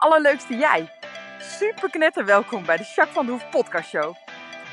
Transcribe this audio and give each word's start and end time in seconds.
allerleukste 0.00 0.56
jij. 0.56 0.88
Super 1.38 1.90
knetter 1.90 2.24
welkom 2.24 2.64
bij 2.64 2.76
de 2.76 2.82
Jacques 2.82 3.14
van 3.14 3.26
de 3.26 3.32
Hoef 3.32 3.50
podcast 3.50 3.88
show. 3.88 4.14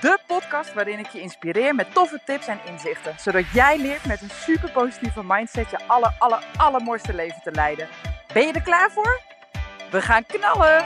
De 0.02 0.18
podcast 0.28 0.74
waarin 0.74 1.00
ik 1.00 1.08
je 1.08 1.22
inspireer 1.22 1.76
met 1.76 1.94
toffe 1.94 2.22
tips 2.26 2.48
en 2.48 2.60
inzichten. 2.66 3.16
Zodat 3.20 3.52
jij 3.54 3.78
leert 3.78 4.06
met 4.06 4.22
een 4.22 4.30
super 4.30 4.72
positieve 4.72 5.24
mindset 5.24 5.70
je 5.70 5.88
aller, 5.88 6.16
aller, 6.20 6.46
allermooiste 6.58 7.14
leven 7.14 7.42
te 7.44 7.52
leiden. 7.52 7.88
Ben 8.34 8.48
je 8.48 8.54
er 8.54 8.62
klaar 8.62 8.92
voor? 8.92 9.22
We 9.92 10.02
gaan 10.02 10.26
knallen! 10.26 10.84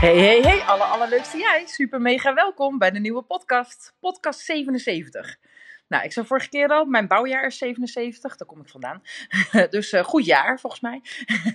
Hey, 0.00 0.16
hey, 0.18 0.40
hey, 0.40 0.60
alle 0.60 0.84
allerleukste 0.84 1.38
jij. 1.38 1.66
Super 1.66 2.00
mega 2.00 2.34
welkom 2.34 2.78
bij 2.78 2.90
de 2.90 2.98
nieuwe 2.98 3.22
podcast. 3.22 3.94
Podcast 4.00 4.40
77. 4.40 5.38
Nou, 5.88 6.04
ik 6.04 6.12
zei 6.12 6.26
vorige 6.26 6.48
keer 6.48 6.68
al, 6.68 6.84
mijn 6.84 7.06
bouwjaar 7.06 7.46
is 7.46 7.58
77, 7.58 8.36
daar 8.36 8.48
kom 8.48 8.60
ik 8.60 8.68
vandaan. 8.68 9.02
dus 9.70 9.92
uh, 9.92 10.04
goed 10.04 10.24
jaar, 10.24 10.60
volgens 10.60 10.82
mij. 10.82 11.02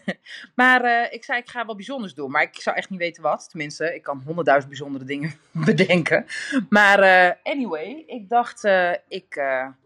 maar 0.55 0.85
uh, 0.85 1.13
ik 1.13 1.23
zei, 1.23 1.39
ik 1.39 1.49
ga 1.49 1.65
wat 1.65 1.75
bijzonders 1.75 2.13
doen. 2.13 2.31
Maar 2.31 2.41
ik 2.41 2.61
zou 2.61 2.75
echt 2.75 2.89
niet 2.89 2.99
weten 2.99 3.23
wat. 3.23 3.49
Tenminste, 3.49 3.95
ik 3.95 4.03
kan 4.03 4.21
honderdduizend 4.25 4.69
bijzondere 4.69 5.05
dingen 5.05 5.33
bedenken. 5.65 6.25
Maar 6.69 6.99
uh, 6.99 7.53
anyway, 7.53 8.03
ik 8.07 8.29
dacht, 8.29 8.63
ik 9.07 9.41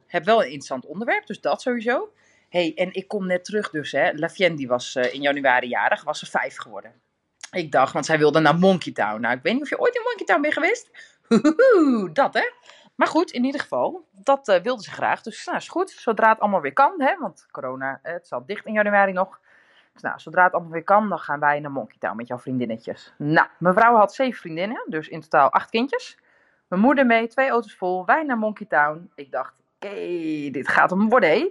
heb 0.08 0.26
wel 0.26 0.40
een 0.40 0.46
interessant 0.46 0.86
onderwerp, 0.86 1.26
dus 1.26 1.42
dat 1.42 1.62
sowieso. 1.62 2.14
hey, 2.50 2.72
en 2.76 2.94
ik 2.94 3.08
kom 3.08 3.28
net 3.28 3.46
terug 3.46 3.70
dus, 3.70 3.92
hè. 3.92 4.12
Lafienne, 4.14 4.58
die 4.58 4.68
was 4.68 4.96
in 4.96 5.22
januari 5.22 5.68
jarig, 5.68 6.04
was 6.04 6.20
ze 6.20 6.26
vijf 6.26 6.58
geworden. 6.58 6.92
Ik 7.52 7.72
dacht, 7.72 7.94
want 7.94 8.06
zij 8.06 8.18
wilde 8.18 8.40
naar 8.40 8.58
Monkey 8.58 8.94
Town. 8.94 9.22
Nou, 9.22 9.36
ik 9.36 9.44
weet 9.44 9.54
niet 9.54 9.62
of 9.62 9.70
je 9.70 9.80
ooit 9.80 9.96
in 9.96 10.02
Monkey 10.02 10.26
Town 10.26 10.42
bent 10.42 10.54
geweest. 10.54 10.90
dat 12.14 12.34
hè. 12.34 12.74
Maar 12.96 13.08
goed, 13.08 13.32
in 13.32 13.44
ieder 13.44 13.62
geval, 13.62 14.06
dat 14.12 14.48
uh, 14.48 14.56
wilde 14.56 14.84
ze 14.84 14.92
graag. 14.92 15.22
Dus 15.22 15.46
nou, 15.46 15.58
is 15.58 15.70
goed, 15.70 15.90
zodra 15.90 16.30
het 16.30 16.40
allemaal 16.40 16.62
weer 16.62 16.74
kan, 16.74 16.94
hè, 16.98 17.18
want 17.18 17.48
corona, 17.52 18.00
het 18.04 18.28
zat 18.28 18.48
dicht 18.48 18.66
in 18.66 18.74
januari 18.74 19.12
nog. 19.12 19.40
Dus 19.94 20.02
nou, 20.02 20.20
zodra 20.20 20.44
het 20.44 20.54
allemaal 20.54 20.72
weer 20.72 20.84
kan, 20.84 21.10
dan 21.10 21.20
gaan 21.20 21.40
wij 21.40 21.60
naar 21.60 21.72
Monkey 21.72 21.98
Town 22.00 22.16
met 22.16 22.28
jouw 22.28 22.40
vriendinnetjes. 22.40 23.14
Nou, 23.18 23.48
mijn 23.58 23.74
vrouw 23.74 23.96
had 23.96 24.14
zeven 24.14 24.40
vriendinnen, 24.40 24.84
dus 24.88 25.08
in 25.08 25.22
totaal 25.22 25.52
acht 25.52 25.70
kindjes. 25.70 26.18
Mijn 26.68 26.82
moeder 26.82 27.06
mee, 27.06 27.28
twee 27.28 27.50
auto's 27.50 27.76
vol, 27.76 28.06
wij 28.06 28.24
naar 28.24 28.38
Monkey 28.38 28.66
Town. 28.66 29.12
Ik 29.16 29.32
dacht, 29.32 29.54
oké, 29.76 29.96
dit 30.52 30.68
gaat 30.68 30.90
hem 30.90 31.10
worden, 31.10 31.30
hé. 31.30 31.50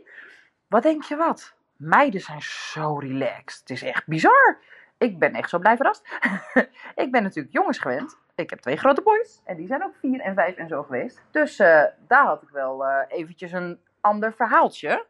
Wat 0.66 0.82
denk 0.82 1.02
je 1.02 1.16
wat? 1.16 1.54
Meiden 1.76 2.20
zijn 2.20 2.42
zo 2.42 2.98
relaxed. 2.98 3.60
Het 3.60 3.70
is 3.70 3.82
echt 3.82 4.06
bizar. 4.06 4.58
Ik 4.98 5.18
ben 5.18 5.34
echt 5.34 5.48
zo 5.50 5.58
blij 5.58 5.76
verrast. 5.76 6.08
ik 7.04 7.10
ben 7.10 7.22
natuurlijk 7.22 7.54
jongens 7.54 7.78
gewend. 7.78 8.18
Ik 8.34 8.50
heb 8.50 8.58
twee 8.58 8.77
grote 8.77 9.02
boys. 9.02 9.40
En 9.44 9.56
die 9.56 9.66
zijn 9.66 9.84
ook 9.84 9.94
vier 10.00 10.20
en 10.20 10.34
vijf 10.34 10.56
en 10.56 10.68
zo 10.68 10.82
geweest. 10.82 11.22
Dus 11.30 11.58
uh, 11.58 11.82
daar 12.06 12.27
had 12.27 12.42
ik 12.42 12.48
wel 12.48 12.84
uh, 12.84 12.98
eventjes 13.08 13.52
een 13.52 13.80
ander 14.00 14.34
verhaaltje. 14.34 15.06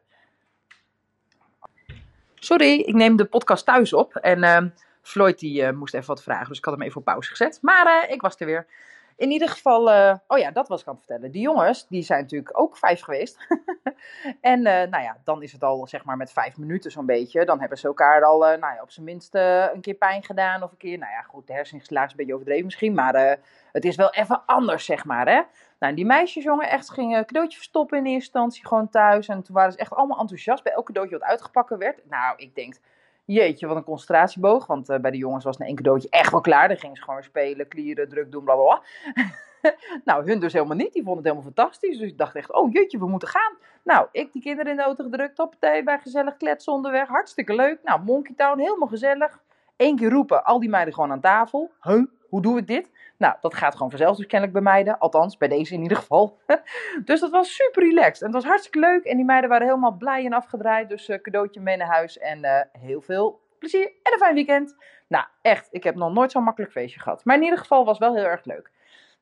Sorry, 2.34 2.80
ik 2.80 2.94
neem 2.94 3.16
de 3.16 3.24
podcast 3.24 3.64
thuis 3.64 3.92
op. 3.92 4.16
En 4.16 4.42
uh, 4.42 4.58
Floyd 5.02 5.38
die 5.38 5.72
moest 5.72 5.94
even 5.94 6.06
wat 6.06 6.22
vragen. 6.22 6.48
Dus 6.48 6.58
ik 6.58 6.64
had 6.64 6.74
hem 6.74 6.82
even 6.82 6.96
op 6.96 7.04
pauze 7.04 7.30
gezet. 7.30 7.58
Maar 7.62 8.08
ik 8.08 8.20
was 8.20 8.36
er 8.40 8.46
weer. 8.46 8.66
In 9.16 9.30
ieder 9.30 9.48
geval, 9.48 9.88
uh, 9.88 10.14
oh 10.26 10.38
ja, 10.38 10.50
dat 10.50 10.68
was 10.68 10.80
ik 10.80 10.86
aan 10.86 10.94
het 10.94 11.04
vertellen. 11.04 11.30
Die 11.30 11.42
jongens, 11.42 11.86
die 11.88 12.02
zijn 12.02 12.20
natuurlijk 12.20 12.58
ook 12.60 12.76
vijf 12.76 13.00
geweest. 13.00 13.46
en 14.40 14.58
uh, 14.58 14.64
nou 14.64 15.02
ja, 15.02 15.16
dan 15.24 15.42
is 15.42 15.52
het 15.52 15.62
al 15.62 15.86
zeg 15.86 16.04
maar 16.04 16.16
met 16.16 16.32
vijf 16.32 16.56
minuten 16.56 16.90
zo'n 16.90 17.06
beetje. 17.06 17.44
Dan 17.44 17.60
hebben 17.60 17.78
ze 17.78 17.86
elkaar 17.86 18.24
al 18.24 18.52
uh, 18.52 18.58
nou 18.60 18.74
ja, 18.74 18.82
op 18.82 18.90
zijn 18.90 19.06
minst 19.06 19.34
een 19.34 19.80
keer 19.80 19.94
pijn 19.94 20.22
gedaan. 20.22 20.62
Of 20.62 20.70
een 20.70 20.76
keer, 20.76 20.98
nou 20.98 21.12
ja, 21.12 21.20
goed, 21.20 21.46
de 21.46 21.52
hersenslaag 21.52 22.04
is 22.04 22.10
een 22.10 22.16
beetje 22.16 22.34
overdreven 22.34 22.64
misschien. 22.64 22.94
Maar 22.94 23.38
het 23.72 23.84
is 23.84 23.96
wel 23.96 24.10
even 24.10 24.42
anders, 24.46 24.84
zeg 24.84 25.04
maar, 25.04 25.28
hè. 25.28 25.42
Nou, 25.78 25.94
die 25.94 26.06
meisjes, 26.06 26.44
jongen, 26.44 26.68
echt 26.68 26.90
gingen 26.90 27.26
cadeautje 27.26 27.56
verstoppen 27.56 27.98
in 27.98 28.04
eerste 28.04 28.18
instantie 28.20 28.66
gewoon 28.66 28.88
thuis. 28.88 29.28
En 29.28 29.42
toen 29.42 29.54
waren 29.54 29.72
ze 29.72 29.78
echt 29.78 29.92
allemaal 29.92 30.20
enthousiast 30.20 30.62
bij 30.62 30.72
elk 30.72 30.86
cadeautje 30.86 31.18
wat 31.18 31.28
uitgepakt 31.28 31.76
werd. 31.76 32.00
Nou, 32.08 32.34
ik 32.36 32.54
denk 32.54 32.76
Jeetje, 33.26 33.66
wat 33.66 33.76
een 33.76 33.84
concentratieboog. 33.84 34.66
Want 34.66 34.90
uh, 34.90 34.98
bij 34.98 35.10
de 35.10 35.16
jongens 35.16 35.44
was 35.44 35.56
na 35.56 35.66
één 35.66 35.74
cadeautje 35.74 36.08
echt 36.10 36.30
wel 36.30 36.40
klaar. 36.40 36.68
Dan 36.68 36.76
gingen 36.76 36.96
ze 36.96 37.02
gewoon 37.02 37.22
spelen, 37.22 37.68
klieren, 37.68 38.08
druk 38.08 38.32
doen, 38.32 38.44
bla 38.44 38.54
bla 38.54 38.64
bla. 38.64 38.82
nou, 40.04 40.26
hun 40.30 40.40
dus 40.40 40.52
helemaal 40.52 40.76
niet. 40.76 40.92
Die 40.92 41.02
vonden 41.02 41.24
het 41.24 41.32
helemaal 41.32 41.52
fantastisch. 41.54 41.98
Dus 41.98 42.10
ik 42.10 42.18
dacht 42.18 42.34
echt, 42.34 42.52
oh 42.52 42.72
jeetje, 42.72 42.98
we 42.98 43.06
moeten 43.06 43.28
gaan. 43.28 43.56
Nou, 43.84 44.08
ik 44.12 44.32
die 44.32 44.42
kinderen 44.42 44.70
in 44.70 44.76
de 44.76 44.82
auto 44.82 45.04
gedrukt. 45.04 45.38
Hoppatee, 45.38 45.82
bij 45.82 45.98
gezellig 45.98 46.36
kletsen 46.36 46.72
onderweg. 46.72 47.08
Hartstikke 47.08 47.54
leuk. 47.54 47.78
Nou, 47.82 48.02
Monkey 48.02 48.34
Town, 48.36 48.58
helemaal 48.58 48.88
gezellig. 48.88 49.42
Eén 49.76 49.96
keer 49.96 50.10
roepen, 50.10 50.44
al 50.44 50.60
die 50.60 50.68
meiden 50.68 50.94
gewoon 50.94 51.12
aan 51.12 51.20
tafel. 51.20 51.70
Huh? 51.82 52.02
Hoe 52.34 52.42
doe 52.42 52.58
ik 52.58 52.66
dit? 52.66 52.90
Nou, 53.16 53.34
dat 53.40 53.54
gaat 53.54 53.72
gewoon 53.72 53.90
vanzelf 53.90 54.16
dus 54.16 54.26
kennelijk 54.26 54.52
bij 54.52 54.72
meiden. 54.72 54.98
Althans, 54.98 55.36
bij 55.36 55.48
deze 55.48 55.74
in 55.74 55.82
ieder 55.82 55.96
geval. 55.96 56.38
dus 57.04 57.20
dat 57.20 57.30
was 57.30 57.54
super 57.54 57.82
relaxed. 57.82 58.20
En 58.20 58.26
het 58.26 58.34
was 58.34 58.44
hartstikke 58.44 58.78
leuk. 58.78 59.04
En 59.04 59.16
die 59.16 59.24
meiden 59.24 59.50
waren 59.50 59.66
helemaal 59.66 59.96
blij 59.96 60.24
en 60.24 60.32
afgedraaid. 60.32 60.88
Dus 60.88 61.08
uh, 61.08 61.18
cadeautje 61.18 61.60
mee 61.60 61.76
naar 61.76 61.86
huis. 61.86 62.18
En 62.18 62.44
uh, 62.44 62.60
heel 62.72 63.00
veel 63.00 63.40
plezier 63.58 63.86
en 64.02 64.12
een 64.12 64.18
fijn 64.18 64.34
weekend. 64.34 64.76
Nou, 65.06 65.24
echt. 65.42 65.68
Ik 65.70 65.84
heb 65.84 65.94
nog 65.94 66.12
nooit 66.12 66.30
zo'n 66.30 66.42
makkelijk 66.42 66.72
feestje 66.72 67.00
gehad. 67.00 67.24
Maar 67.24 67.36
in 67.36 67.42
ieder 67.42 67.58
geval 67.58 67.84
was 67.84 67.98
wel 67.98 68.14
heel 68.14 68.24
erg 68.24 68.44
leuk. 68.44 68.70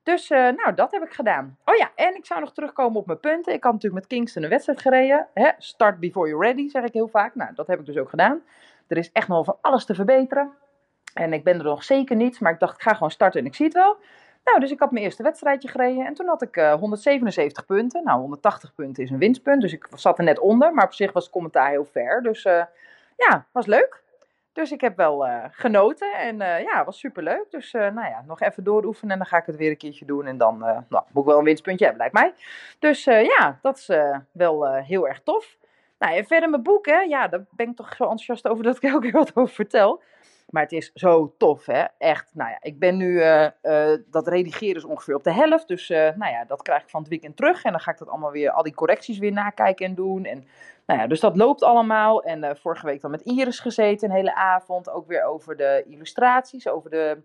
Dus 0.02 0.30
uh, 0.30 0.38
nou, 0.38 0.74
dat 0.74 0.92
heb 0.92 1.02
ik 1.02 1.12
gedaan. 1.12 1.58
Oh 1.64 1.76
ja, 1.76 1.90
en 1.94 2.16
ik 2.16 2.26
zou 2.26 2.40
nog 2.40 2.52
terugkomen 2.52 3.00
op 3.00 3.06
mijn 3.06 3.20
punten. 3.20 3.52
Ik 3.52 3.64
had 3.64 3.72
natuurlijk 3.72 4.02
met 4.02 4.10
Kingston 4.10 4.42
een 4.42 4.48
wedstrijd 4.48 4.80
gereden. 4.80 5.26
Hè? 5.34 5.50
Start 5.58 6.00
before 6.00 6.28
you're 6.28 6.46
ready, 6.46 6.68
zeg 6.68 6.84
ik 6.84 6.92
heel 6.92 7.08
vaak. 7.08 7.34
Nou, 7.34 7.54
dat 7.54 7.66
heb 7.66 7.80
ik 7.80 7.86
dus 7.86 7.96
ook 7.96 8.10
gedaan. 8.10 8.42
Er 8.86 8.96
is 8.96 9.12
echt 9.12 9.28
nog 9.28 9.44
van 9.44 9.58
alles 9.60 9.84
te 9.84 9.94
verbeteren. 9.94 10.52
En 11.14 11.32
ik 11.32 11.44
ben 11.44 11.58
er 11.58 11.64
nog 11.64 11.84
zeker 11.84 12.16
niet, 12.16 12.40
maar 12.40 12.52
ik 12.52 12.58
dacht, 12.58 12.74
ik 12.74 12.82
ga 12.82 12.92
gewoon 12.92 13.10
starten 13.10 13.40
en 13.40 13.46
ik 13.46 13.54
zie 13.54 13.66
het 13.66 13.74
wel. 13.74 13.96
Nou, 14.44 14.60
dus 14.60 14.70
ik 14.70 14.78
had 14.78 14.90
mijn 14.90 15.04
eerste 15.04 15.22
wedstrijdje 15.22 15.68
gereden 15.68 16.06
en 16.06 16.14
toen 16.14 16.26
had 16.28 16.42
ik 16.42 16.56
uh, 16.56 16.72
177 16.72 17.66
punten. 17.66 18.04
Nou, 18.04 18.20
180 18.20 18.74
punten 18.74 19.02
is 19.02 19.10
een 19.10 19.18
winstpunt, 19.18 19.60
dus 19.60 19.72
ik 19.72 19.86
zat 19.94 20.18
er 20.18 20.24
net 20.24 20.38
onder, 20.38 20.74
maar 20.74 20.84
op 20.84 20.92
zich 20.92 21.12
was 21.12 21.22
het 21.22 21.32
commentaar 21.32 21.70
heel 21.70 21.84
ver. 21.84 22.22
Dus 22.22 22.44
uh, 22.44 22.64
ja, 23.16 23.46
was 23.52 23.66
leuk. 23.66 24.00
Dus 24.52 24.72
ik 24.72 24.80
heb 24.80 24.96
wel 24.96 25.26
uh, 25.26 25.44
genoten 25.50 26.12
en 26.14 26.36
ja, 26.38 26.84
was 26.84 26.98
super 26.98 27.22
leuk. 27.22 27.46
Dus 27.50 27.72
nou 27.72 27.94
ja, 27.94 28.22
nog 28.26 28.40
even 28.40 28.64
dooroefenen 28.64 29.12
en 29.12 29.18
dan 29.18 29.26
ga 29.26 29.36
ik 29.36 29.46
het 29.46 29.56
weer 29.56 29.70
een 29.70 29.76
keertje 29.76 30.04
doen. 30.04 30.26
En 30.26 30.38
dan 30.38 30.58
nou, 30.58 30.84
moet 30.88 31.22
ik 31.22 31.28
wel 31.28 31.38
een 31.38 31.44
winstpuntje 31.44 31.84
hebben, 31.84 32.02
lijkt 32.02 32.18
mij. 32.18 32.46
Dus 32.78 33.04
ja, 33.04 33.58
dat 33.62 33.78
is 33.78 33.90
wel 34.32 34.74
heel 34.74 35.08
erg 35.08 35.20
tof. 35.22 35.56
Nou, 35.98 36.16
en 36.16 36.24
verder 36.24 36.50
mijn 36.50 36.62
boek, 36.62 36.86
hè. 36.86 37.00
Ja, 37.00 37.28
daar 37.28 37.44
ben 37.50 37.70
ik 37.70 37.76
toch 37.76 37.94
zo 37.94 38.02
enthousiast 38.02 38.48
over 38.48 38.64
dat 38.64 38.76
ik 38.76 38.82
er 38.82 38.90
elke 38.90 39.02
keer 39.02 39.12
wat 39.12 39.36
over 39.36 39.54
vertel. 39.54 40.02
Maar 40.52 40.62
het 40.62 40.72
is 40.72 40.90
zo 40.94 41.34
tof, 41.38 41.66
hè? 41.66 41.84
Echt. 41.98 42.30
Nou 42.34 42.50
ja, 42.50 42.58
ik 42.60 42.78
ben 42.78 42.96
nu, 42.96 43.12
uh, 43.12 43.46
uh, 43.62 43.96
dat 44.10 44.28
redigeren 44.28 44.76
is 44.76 44.84
ongeveer 44.84 45.14
op 45.14 45.24
de 45.24 45.32
helft. 45.32 45.68
Dus 45.68 45.90
uh, 45.90 45.98
nou 45.98 46.32
ja, 46.32 46.44
dat 46.44 46.62
krijg 46.62 46.82
ik 46.82 46.88
van 46.88 47.00
het 47.00 47.08
weekend 47.08 47.36
terug. 47.36 47.64
En 47.64 47.70
dan 47.70 47.80
ga 47.80 47.90
ik 47.90 47.98
dat 47.98 48.08
allemaal 48.08 48.30
weer, 48.30 48.50
al 48.50 48.62
die 48.62 48.74
correcties 48.74 49.18
weer 49.18 49.32
nakijken 49.32 49.86
en 49.86 49.94
doen. 49.94 50.24
En 50.24 50.44
nou 50.86 51.00
ja, 51.00 51.06
dus 51.06 51.20
dat 51.20 51.36
loopt 51.36 51.62
allemaal. 51.62 52.22
En 52.22 52.56
vorige 52.56 52.86
week 52.86 53.00
dan 53.00 53.10
met 53.10 53.20
Iris 53.20 53.58
gezeten, 53.58 54.10
een 54.10 54.16
hele 54.16 54.34
avond. 54.34 54.90
Ook 54.90 55.06
weer 55.06 55.24
over 55.24 55.56
de 55.56 55.84
illustraties, 55.88 56.68
over 56.68 56.90
de 56.90 57.18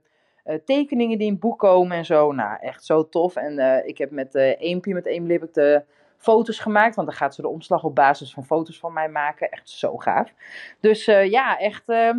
tekeningen 0.66 1.18
die 1.18 1.28
in 1.28 1.34
het 1.34 1.42
boek 1.42 1.60
komen 1.60 1.98
en 1.98 2.06
zo. 2.06 2.32
Nou, 2.32 2.58
echt 2.60 2.86
zo 2.86 3.10
tof. 3.10 3.36
En 3.36 3.86
ik 3.88 3.98
heb 3.98 4.12
met 4.12 4.36
Eempje, 4.36 4.94
met 4.94 5.06
Eem 5.06 5.26
Lip, 5.26 5.54
de 5.54 5.84
foto's 6.18 6.60
gemaakt. 6.60 6.96
Want 6.96 7.08
dan 7.08 7.18
gaat 7.18 7.36
ze 7.36 7.42
de 7.42 7.48
omslag 7.48 7.84
op 7.84 7.96
basis 7.96 8.34
van 8.34 8.46
foto's 8.46 8.80
van 8.80 8.94
mij 8.94 9.10
maken. 9.10 9.50
Echt 9.50 9.70
zo 9.70 9.98
gaaf. 9.98 10.34
Dus 10.80 11.06
ja, 11.06 11.60
echt 11.60 11.90
ehm, 11.90 12.18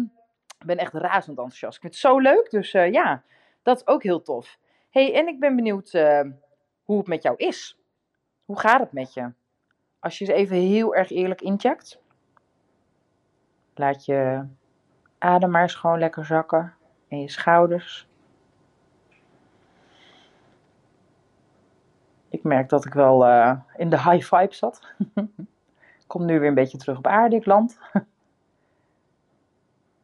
ik 0.59 0.67
ben 0.67 0.79
echt 0.79 0.93
razend 0.93 1.39
enthousiast. 1.39 1.75
Ik 1.75 1.81
vind 1.81 1.93
het 1.93 2.03
zo 2.03 2.19
leuk. 2.19 2.51
Dus 2.51 2.75
uh, 2.75 2.93
ja, 2.93 3.23
dat 3.63 3.77
is 3.77 3.87
ook 3.87 4.03
heel 4.03 4.23
tof. 4.23 4.59
hey, 4.91 5.15
en 5.15 5.29
ik 5.29 5.41
ben 5.41 5.57
benieuwd 5.57 5.93
uh, 5.93 6.21
hoe 6.83 6.99
het 6.99 7.07
met 7.07 7.23
jou 7.23 7.37
is. 7.37 7.79
Hoe 8.45 8.59
gaat 8.59 8.81
het 8.81 8.93
met 8.93 9.15
je? 9.15 9.33
Als 10.01 10.19
je 10.19 10.25
eens 10.25 10.35
even 10.35 10.57
heel 10.57 10.95
erg 10.95 11.11
eerlijk 11.11 11.41
incheckt. 11.41 12.01
Laat 13.75 14.05
je 14.05 14.47
adem 15.19 15.51
maar 15.51 15.63
eens 15.63 15.75
gewoon 15.75 15.99
lekker 15.99 16.25
zakken. 16.25 16.75
En 17.09 17.21
je 17.21 17.31
schouders. 17.31 18.09
Ik 22.29 22.43
merk 22.43 22.69
dat 22.69 22.85
ik 22.85 22.93
wel 22.93 23.27
uh, 23.27 23.61
in 23.77 23.91
de 23.91 24.03
high 24.03 24.35
vibe 24.37 24.55
zat. 24.55 24.95
Kom 26.07 26.25
nu 26.25 26.39
weer 26.39 26.49
een 26.49 26.55
beetje 26.55 26.79
terug 26.79 26.99
op 26.99 27.07
aarde, 27.07 27.37
ik 27.37 27.47
land. 27.47 27.79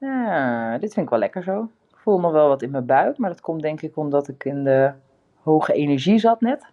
Ja, 0.05 0.79
dit 0.79 0.93
vind 0.93 1.05
ik 1.05 1.11
wel 1.11 1.19
lekker 1.19 1.43
zo. 1.43 1.71
Ik 1.91 1.97
voel 1.97 2.21
nog 2.21 2.33
wel 2.33 2.49
wat 2.49 2.63
in 2.63 2.71
mijn 2.71 2.87
buik, 2.87 3.19
maar 3.19 3.31
dat 3.31 3.41
komt 3.41 3.63
denk 3.63 3.83
ik 3.83 3.97
omdat 3.97 4.29
ik 4.29 4.45
in 4.45 4.65
de 4.65 4.93
hoge 5.43 5.73
energie 5.73 6.19
zat 6.19 6.41
net. 6.41 6.67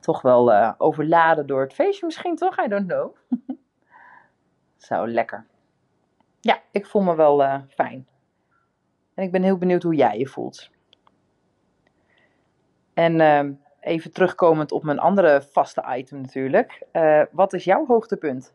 Toch 0.00 0.22
wel 0.22 0.52
uh, 0.52 0.72
overladen 0.78 1.46
door 1.46 1.60
het 1.60 1.72
feestje 1.72 2.06
misschien 2.06 2.36
toch? 2.36 2.64
I 2.64 2.68
don't 2.68 2.86
know. 2.86 3.16
Zo, 4.76 5.08
lekker. 5.08 5.46
Ja, 6.40 6.58
ik 6.70 6.86
voel 6.86 7.02
me 7.02 7.14
wel 7.14 7.42
uh, 7.42 7.60
fijn. 7.68 8.06
En 9.14 9.24
ik 9.24 9.30
ben 9.30 9.42
heel 9.42 9.58
benieuwd 9.58 9.82
hoe 9.82 9.94
jij 9.94 10.18
je 10.18 10.26
voelt. 10.26 10.70
En 12.94 13.20
uh, 13.20 13.56
even 13.80 14.12
terugkomend 14.12 14.72
op 14.72 14.82
mijn 14.82 14.98
andere 14.98 15.42
vaste 15.42 15.84
item 15.96 16.20
natuurlijk. 16.20 16.82
Uh, 16.92 17.22
wat 17.30 17.52
is 17.52 17.64
jouw 17.64 17.86
hoogtepunt? 17.86 18.54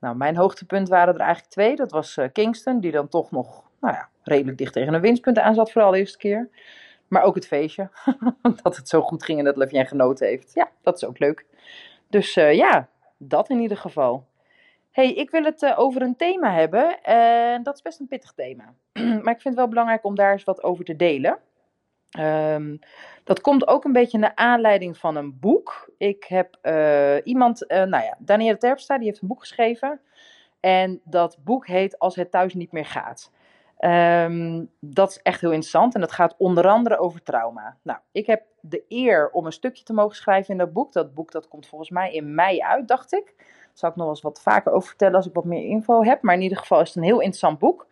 Nou, 0.00 0.16
mijn 0.16 0.36
hoogtepunt 0.36 0.88
waren 0.88 1.14
er 1.14 1.20
eigenlijk 1.20 1.50
twee. 1.50 1.76
Dat 1.76 1.90
was 1.90 2.16
uh, 2.16 2.26
Kingston, 2.32 2.80
die 2.80 2.92
dan 2.92 3.08
toch 3.08 3.30
nog 3.30 3.62
nou 3.80 3.94
ja, 3.94 4.08
redelijk 4.22 4.58
dicht 4.58 4.72
tegen 4.72 4.94
een 4.94 5.00
winstpunt 5.00 5.38
aan 5.38 5.54
zat, 5.54 5.72
vooral 5.72 5.90
de 5.90 5.98
eerste 5.98 6.18
keer. 6.18 6.48
Maar 7.08 7.22
ook 7.22 7.34
het 7.34 7.46
feestje. 7.46 7.90
dat 8.62 8.76
het 8.76 8.88
zo 8.88 9.00
goed 9.00 9.24
ging 9.24 9.38
en 9.38 9.44
dat 9.44 9.56
Lefjen 9.56 9.86
genoten 9.86 10.26
heeft. 10.26 10.54
Ja, 10.54 10.70
dat 10.82 10.96
is 10.96 11.04
ook 11.04 11.18
leuk. 11.18 11.46
Dus 12.08 12.36
uh, 12.36 12.54
ja, 12.54 12.88
dat 13.16 13.48
in 13.48 13.60
ieder 13.60 13.76
geval. 13.76 14.26
hey, 14.90 15.12
ik 15.12 15.30
wil 15.30 15.44
het 15.44 15.62
eh, 15.62 15.78
over 15.78 16.02
een 16.02 16.16
thema 16.16 16.52
hebben. 16.52 17.02
En 17.02 17.62
dat 17.62 17.74
is 17.74 17.82
best 17.82 18.00
een 18.00 18.08
pittig 18.08 18.32
thema. 18.32 18.74
maar 19.22 19.34
ik 19.34 19.40
vind 19.40 19.44
het 19.44 19.54
wel 19.54 19.68
belangrijk 19.68 20.04
om 20.04 20.14
daar 20.14 20.32
eens 20.32 20.44
wat 20.44 20.62
over 20.62 20.84
te 20.84 20.96
delen. 20.96 21.38
Ehm, 22.10 22.76
dat 23.24 23.40
komt 23.40 23.68
ook 23.68 23.84
een 23.84 23.92
beetje 23.92 24.18
naar 24.18 24.32
aanleiding 24.34 24.98
van 24.98 25.16
een 25.16 25.38
boek. 25.38 25.90
Ik 25.98 26.24
heb 26.24 26.58
uh, 26.62 27.16
iemand, 27.24 27.62
uh, 27.62 27.82
nou 27.82 28.04
ja, 28.04 28.16
Danielle 28.18 28.58
Terpstra, 28.58 28.98
die 28.98 29.06
heeft 29.06 29.22
een 29.22 29.28
boek 29.28 29.40
geschreven. 29.40 30.00
En 30.60 31.00
dat 31.04 31.38
boek 31.44 31.66
heet 31.66 31.98
Als 31.98 32.16
het 32.16 32.30
thuis 32.30 32.54
niet 32.54 32.72
meer 32.72 32.86
gaat. 32.86 33.30
Um, 33.80 34.70
dat 34.80 35.10
is 35.10 35.20
echt 35.22 35.40
heel 35.40 35.50
interessant 35.50 35.94
en 35.94 36.00
dat 36.00 36.12
gaat 36.12 36.34
onder 36.38 36.68
andere 36.68 36.98
over 36.98 37.22
trauma. 37.22 37.76
Nou, 37.82 37.98
ik 38.12 38.26
heb 38.26 38.42
de 38.60 38.84
eer 38.88 39.30
om 39.30 39.46
een 39.46 39.52
stukje 39.52 39.84
te 39.84 39.92
mogen 39.92 40.16
schrijven 40.16 40.52
in 40.52 40.58
dat 40.58 40.72
boek. 40.72 40.92
Dat 40.92 41.14
boek 41.14 41.32
dat 41.32 41.48
komt 41.48 41.66
volgens 41.66 41.90
mij 41.90 42.12
in 42.12 42.34
mei 42.34 42.60
uit, 42.60 42.88
dacht 42.88 43.12
ik. 43.12 43.34
Daar 43.36 43.70
zal 43.72 43.90
ik 43.90 43.96
nog 43.96 44.08
eens 44.08 44.20
wat 44.20 44.42
vaker 44.42 44.72
over 44.72 44.88
vertellen 44.88 45.14
als 45.14 45.26
ik 45.26 45.34
wat 45.34 45.44
meer 45.44 45.64
info 45.64 46.04
heb. 46.04 46.22
Maar 46.22 46.34
in 46.34 46.42
ieder 46.42 46.58
geval 46.58 46.80
is 46.80 46.88
het 46.88 46.96
een 46.96 47.02
heel 47.02 47.20
interessant 47.20 47.58
boek. 47.58 47.86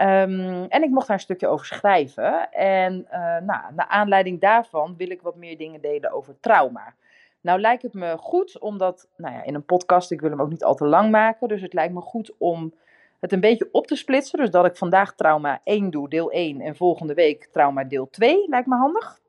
Um, 0.00 0.64
en 0.68 0.82
ik 0.82 0.90
mocht 0.90 1.06
daar 1.06 1.16
een 1.16 1.22
stukje 1.22 1.46
over 1.46 1.66
schrijven. 1.66 2.50
En 2.52 3.06
uh, 3.12 3.18
nou, 3.20 3.74
naar 3.74 3.86
aanleiding 3.88 4.40
daarvan 4.40 4.94
wil 4.96 5.10
ik 5.10 5.22
wat 5.22 5.36
meer 5.36 5.56
dingen 5.56 5.80
delen 5.80 6.12
over 6.12 6.40
trauma. 6.40 6.94
Nou 7.40 7.60
lijkt 7.60 7.82
het 7.82 7.94
me 7.94 8.16
goed, 8.16 8.58
omdat 8.58 9.08
nou 9.16 9.34
ja, 9.34 9.42
in 9.42 9.54
een 9.54 9.64
podcast, 9.64 10.10
ik 10.10 10.20
wil 10.20 10.30
hem 10.30 10.40
ook 10.40 10.50
niet 10.50 10.64
al 10.64 10.74
te 10.74 10.86
lang 10.86 11.10
maken. 11.10 11.48
Dus 11.48 11.62
het 11.62 11.72
lijkt 11.72 11.94
me 11.94 12.00
goed 12.00 12.34
om 12.38 12.74
het 13.20 13.32
een 13.32 13.40
beetje 13.40 13.68
op 13.72 13.86
te 13.86 13.96
splitsen. 13.96 14.38
Dus 14.38 14.50
dat 14.50 14.66
ik 14.66 14.76
vandaag 14.76 15.14
trauma 15.14 15.60
1 15.64 15.90
doe, 15.90 16.08
deel 16.08 16.30
1. 16.30 16.60
En 16.60 16.76
volgende 16.76 17.14
week 17.14 17.48
trauma 17.52 17.84
deel 17.84 18.10
2, 18.10 18.48
lijkt 18.48 18.66
me 18.66 18.76
handig. 18.76 19.20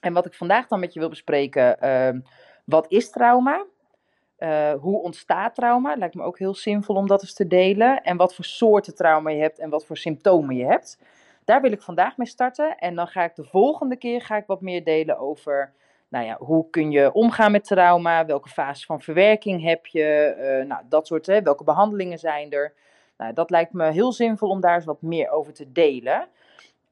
En 0.00 0.12
wat 0.12 0.26
ik 0.26 0.34
vandaag 0.34 0.66
dan 0.66 0.80
met 0.80 0.92
je 0.92 1.00
wil 1.00 1.08
bespreken, 1.08 1.76
uh, 1.84 2.20
wat 2.64 2.86
is 2.88 3.10
trauma? 3.10 3.64
Uh, 4.38 4.72
hoe 4.72 5.02
ontstaat 5.02 5.54
trauma? 5.54 5.96
Lijkt 5.96 6.14
me 6.14 6.22
ook 6.22 6.38
heel 6.38 6.54
zinvol 6.54 6.96
om 6.96 7.06
dat 7.06 7.22
eens 7.22 7.34
te 7.34 7.46
delen. 7.46 8.02
En 8.02 8.16
wat 8.16 8.34
voor 8.34 8.44
soorten 8.44 8.94
trauma 8.94 9.30
je 9.30 9.40
hebt 9.40 9.58
en 9.58 9.70
wat 9.70 9.86
voor 9.86 9.96
symptomen 9.96 10.56
je 10.56 10.64
hebt. 10.64 10.98
Daar 11.44 11.60
wil 11.60 11.72
ik 11.72 11.82
vandaag 11.82 12.16
mee 12.16 12.26
starten. 12.26 12.78
En 12.78 12.94
dan 12.94 13.06
ga 13.06 13.24
ik 13.24 13.34
de 13.34 13.44
volgende 13.44 13.96
keer 13.96 14.22
ga 14.22 14.36
ik 14.36 14.46
wat 14.46 14.60
meer 14.60 14.84
delen 14.84 15.18
over 15.18 15.72
nou 16.08 16.24
ja, 16.24 16.36
hoe 16.38 16.70
kun 16.70 16.90
je 16.90 17.12
omgaan 17.12 17.52
met 17.52 17.64
trauma? 17.64 18.26
Welke 18.26 18.48
fase 18.48 18.86
van 18.86 19.00
verwerking 19.00 19.62
heb 19.62 19.86
je? 19.86 20.34
Uh, 20.38 20.68
nou, 20.68 20.82
dat 20.88 21.06
soort, 21.06 21.26
hè, 21.26 21.42
welke 21.42 21.64
behandelingen 21.64 22.18
zijn 22.18 22.52
er? 22.52 22.72
Nou, 23.16 23.32
dat 23.32 23.50
lijkt 23.50 23.72
me 23.72 23.90
heel 23.90 24.12
zinvol 24.12 24.48
om 24.48 24.60
daar 24.60 24.74
eens 24.74 24.84
wat 24.84 25.02
meer 25.02 25.30
over 25.30 25.52
te 25.52 25.72
delen. 25.72 26.28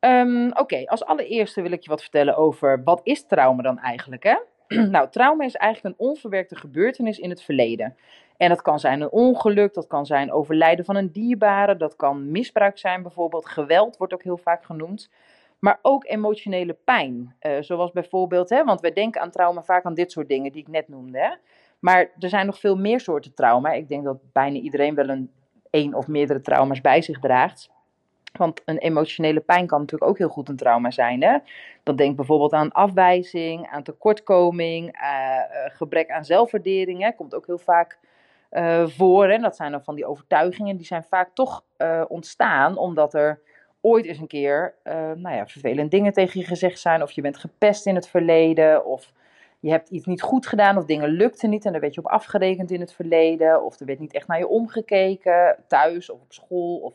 Um, 0.00 0.50
Oké, 0.56 0.84
als 0.86 1.04
allereerste 1.04 1.62
wil 1.62 1.72
ik 1.72 1.82
je 1.82 1.90
wat 1.90 2.00
vertellen 2.00 2.36
over 2.36 2.82
wat 2.84 3.00
is 3.02 3.26
trauma 3.26 3.62
dan 3.62 3.78
eigenlijk, 3.78 4.22
hè? 4.22 4.36
nou, 4.94 5.10
trauma 5.10 5.44
is 5.44 5.54
eigenlijk 5.54 5.96
een 5.96 6.06
onverwerkte 6.06 6.56
gebeurtenis 6.56 7.18
in 7.18 7.30
het 7.30 7.42
verleden. 7.42 7.96
En 8.36 8.48
dat 8.48 8.62
kan 8.62 8.80
zijn 8.80 9.00
een 9.00 9.10
ongeluk, 9.10 9.74
dat 9.74 9.86
kan 9.86 10.06
zijn 10.06 10.32
overlijden 10.32 10.84
van 10.84 10.96
een 10.96 11.12
dierbare, 11.12 11.76
dat 11.76 11.96
kan 11.96 12.30
misbruik 12.30 12.78
zijn 12.78 13.02
bijvoorbeeld, 13.02 13.46
geweld 13.46 13.96
wordt 13.96 14.12
ook 14.14 14.22
heel 14.22 14.36
vaak 14.36 14.64
genoemd. 14.64 15.10
Maar 15.58 15.78
ook 15.82 16.04
emotionele 16.06 16.76
pijn, 16.84 17.36
uh, 17.40 17.52
zoals 17.60 17.92
bijvoorbeeld, 17.92 18.50
hè, 18.50 18.64
want 18.64 18.80
wij 18.80 18.92
denken 18.92 19.20
aan 19.20 19.30
trauma 19.30 19.62
vaak 19.62 19.84
aan 19.84 19.94
dit 19.94 20.12
soort 20.12 20.28
dingen 20.28 20.52
die 20.52 20.60
ik 20.60 20.68
net 20.68 20.88
noemde. 20.88 21.18
Hè? 21.18 21.34
Maar 21.78 22.10
er 22.18 22.28
zijn 22.28 22.46
nog 22.46 22.58
veel 22.58 22.76
meer 22.76 23.00
soorten 23.00 23.34
trauma. 23.34 23.72
Ik 23.72 23.88
denk 23.88 24.04
dat 24.04 24.32
bijna 24.32 24.58
iedereen 24.58 24.94
wel 24.94 25.08
een 25.08 25.30
één 25.70 25.94
of 25.94 26.08
meerdere 26.08 26.40
trauma's 26.40 26.80
bij 26.80 27.02
zich 27.02 27.18
draagt. 27.20 27.70
Want 28.38 28.62
een 28.64 28.78
emotionele 28.78 29.40
pijn 29.40 29.66
kan 29.66 29.80
natuurlijk 29.80 30.10
ook 30.10 30.18
heel 30.18 30.28
goed 30.28 30.48
een 30.48 30.56
trauma 30.56 30.90
zijn. 30.90 31.22
Hè? 31.22 31.38
Dat 31.82 31.98
denk 31.98 32.16
bijvoorbeeld 32.16 32.52
aan 32.52 32.72
afwijzing, 32.72 33.66
aan 33.70 33.82
tekortkoming, 33.82 35.00
uh, 35.02 35.38
gebrek 35.66 36.10
aan 36.10 36.24
zelfwaardering. 36.24 37.02
Hè? 37.02 37.12
Komt 37.12 37.34
ook 37.34 37.46
heel 37.46 37.58
vaak 37.58 37.98
uh, 38.52 38.86
voor. 38.86 39.28
En 39.28 39.42
dat 39.42 39.56
zijn 39.56 39.70
dan 39.70 39.84
van 39.84 39.94
die 39.94 40.06
overtuigingen, 40.06 40.76
die 40.76 40.86
zijn 40.86 41.04
vaak 41.04 41.30
toch 41.34 41.64
ontstaan 42.08 42.76
omdat 42.76 43.14
er 43.14 43.40
ooit 43.80 44.04
eens 44.04 44.18
een 44.18 44.26
keer 44.26 44.74
nou 45.14 45.34
ja, 45.34 45.46
vervelende 45.46 45.88
dingen 45.88 46.12
tegen 46.12 46.40
je 46.40 46.46
gezegd 46.46 46.78
zijn. 46.78 47.02
Of 47.02 47.10
je 47.10 47.22
bent 47.22 47.38
gepest 47.38 47.86
in 47.86 47.94
het 47.94 48.08
verleden. 48.08 48.86
Of 48.86 49.12
je 49.60 49.70
hebt 49.70 49.88
iets 49.88 50.06
niet 50.06 50.22
goed 50.22 50.46
gedaan 50.46 50.76
of 50.76 50.84
dingen 50.84 51.08
lukten 51.08 51.50
niet 51.50 51.64
en 51.64 51.72
daar 51.72 51.80
werd 51.80 51.94
je 51.94 52.00
op 52.00 52.10
afgerekend 52.10 52.70
in 52.70 52.80
het 52.80 52.92
verleden. 52.92 53.64
Of 53.64 53.80
er 53.80 53.86
werd 53.86 53.98
niet 53.98 54.12
echt 54.12 54.26
naar 54.26 54.38
je 54.38 54.48
omgekeken, 54.48 55.56
thuis 55.68 56.10
of 56.10 56.20
op 56.20 56.32
school 56.32 56.76
of 56.76 56.94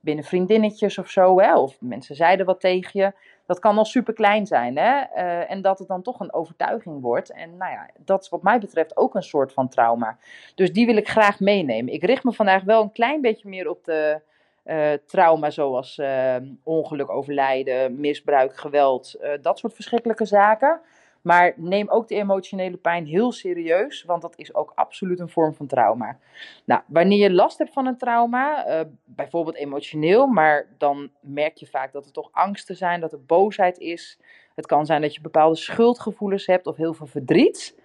binnen 0.00 0.24
vriendinnetjes 0.24 0.98
of 0.98 1.08
zo. 1.08 1.34
Of 1.34 1.76
mensen 1.80 2.16
zeiden 2.16 2.46
wat 2.46 2.60
tegen 2.60 3.00
je. 3.00 3.12
Dat 3.46 3.58
kan 3.58 3.78
al 3.78 3.84
super 3.84 4.14
klein 4.14 4.46
zijn. 4.46 4.76
Hè? 4.78 5.00
Uh, 5.16 5.50
en 5.50 5.62
dat 5.62 5.78
het 5.78 5.88
dan 5.88 6.02
toch 6.02 6.20
een 6.20 6.32
overtuiging 6.32 7.00
wordt. 7.00 7.30
En 7.32 7.56
nou 7.56 7.72
ja, 7.72 7.90
dat 8.04 8.22
is 8.22 8.28
wat 8.28 8.42
mij 8.42 8.58
betreft 8.58 8.96
ook 8.96 9.14
een 9.14 9.22
soort 9.22 9.52
van 9.52 9.68
trauma. 9.68 10.16
Dus 10.54 10.72
die 10.72 10.86
wil 10.86 10.96
ik 10.96 11.08
graag 11.08 11.40
meenemen. 11.40 11.92
Ik 11.92 12.04
richt 12.04 12.24
me 12.24 12.32
vandaag 12.32 12.62
wel 12.62 12.82
een 12.82 12.92
klein 12.92 13.20
beetje 13.20 13.48
meer 13.48 13.68
op 13.68 13.84
de 13.84 14.20
uh, 14.64 14.92
trauma 15.06 15.50
zoals 15.50 15.98
uh, 15.98 16.36
ongeluk, 16.62 17.10
overlijden, 17.10 18.00
misbruik, 18.00 18.56
geweld. 18.56 19.18
dat 19.40 19.58
soort 19.58 19.74
verschrikkelijke 19.74 20.24
zaken. 20.24 20.80
Maar 21.22 21.52
neem 21.56 21.88
ook 21.88 22.08
de 22.08 22.14
emotionele 22.14 22.76
pijn 22.76 23.06
heel 23.06 23.32
serieus, 23.32 24.04
want 24.04 24.22
dat 24.22 24.38
is 24.38 24.54
ook 24.54 24.72
absoluut 24.74 25.20
een 25.20 25.28
vorm 25.28 25.54
van 25.54 25.66
trauma. 25.66 26.18
Nou, 26.64 26.80
wanneer 26.86 27.18
je 27.18 27.32
last 27.32 27.58
hebt 27.58 27.72
van 27.72 27.86
een 27.86 27.98
trauma, 27.98 28.68
uh, 28.68 28.80
bijvoorbeeld 29.04 29.56
emotioneel, 29.56 30.26
maar 30.26 30.66
dan 30.78 31.10
merk 31.20 31.56
je 31.56 31.66
vaak 31.66 31.92
dat 31.92 32.06
er 32.06 32.12
toch 32.12 32.28
angsten 32.32 32.76
zijn, 32.76 33.00
dat 33.00 33.12
er 33.12 33.24
boosheid 33.24 33.78
is. 33.78 34.18
Het 34.54 34.66
kan 34.66 34.86
zijn 34.86 35.00
dat 35.00 35.14
je 35.14 35.20
bepaalde 35.20 35.56
schuldgevoelens 35.56 36.46
hebt 36.46 36.66
of 36.66 36.76
heel 36.76 36.94
veel 36.94 37.06
verdriet. 37.06 37.78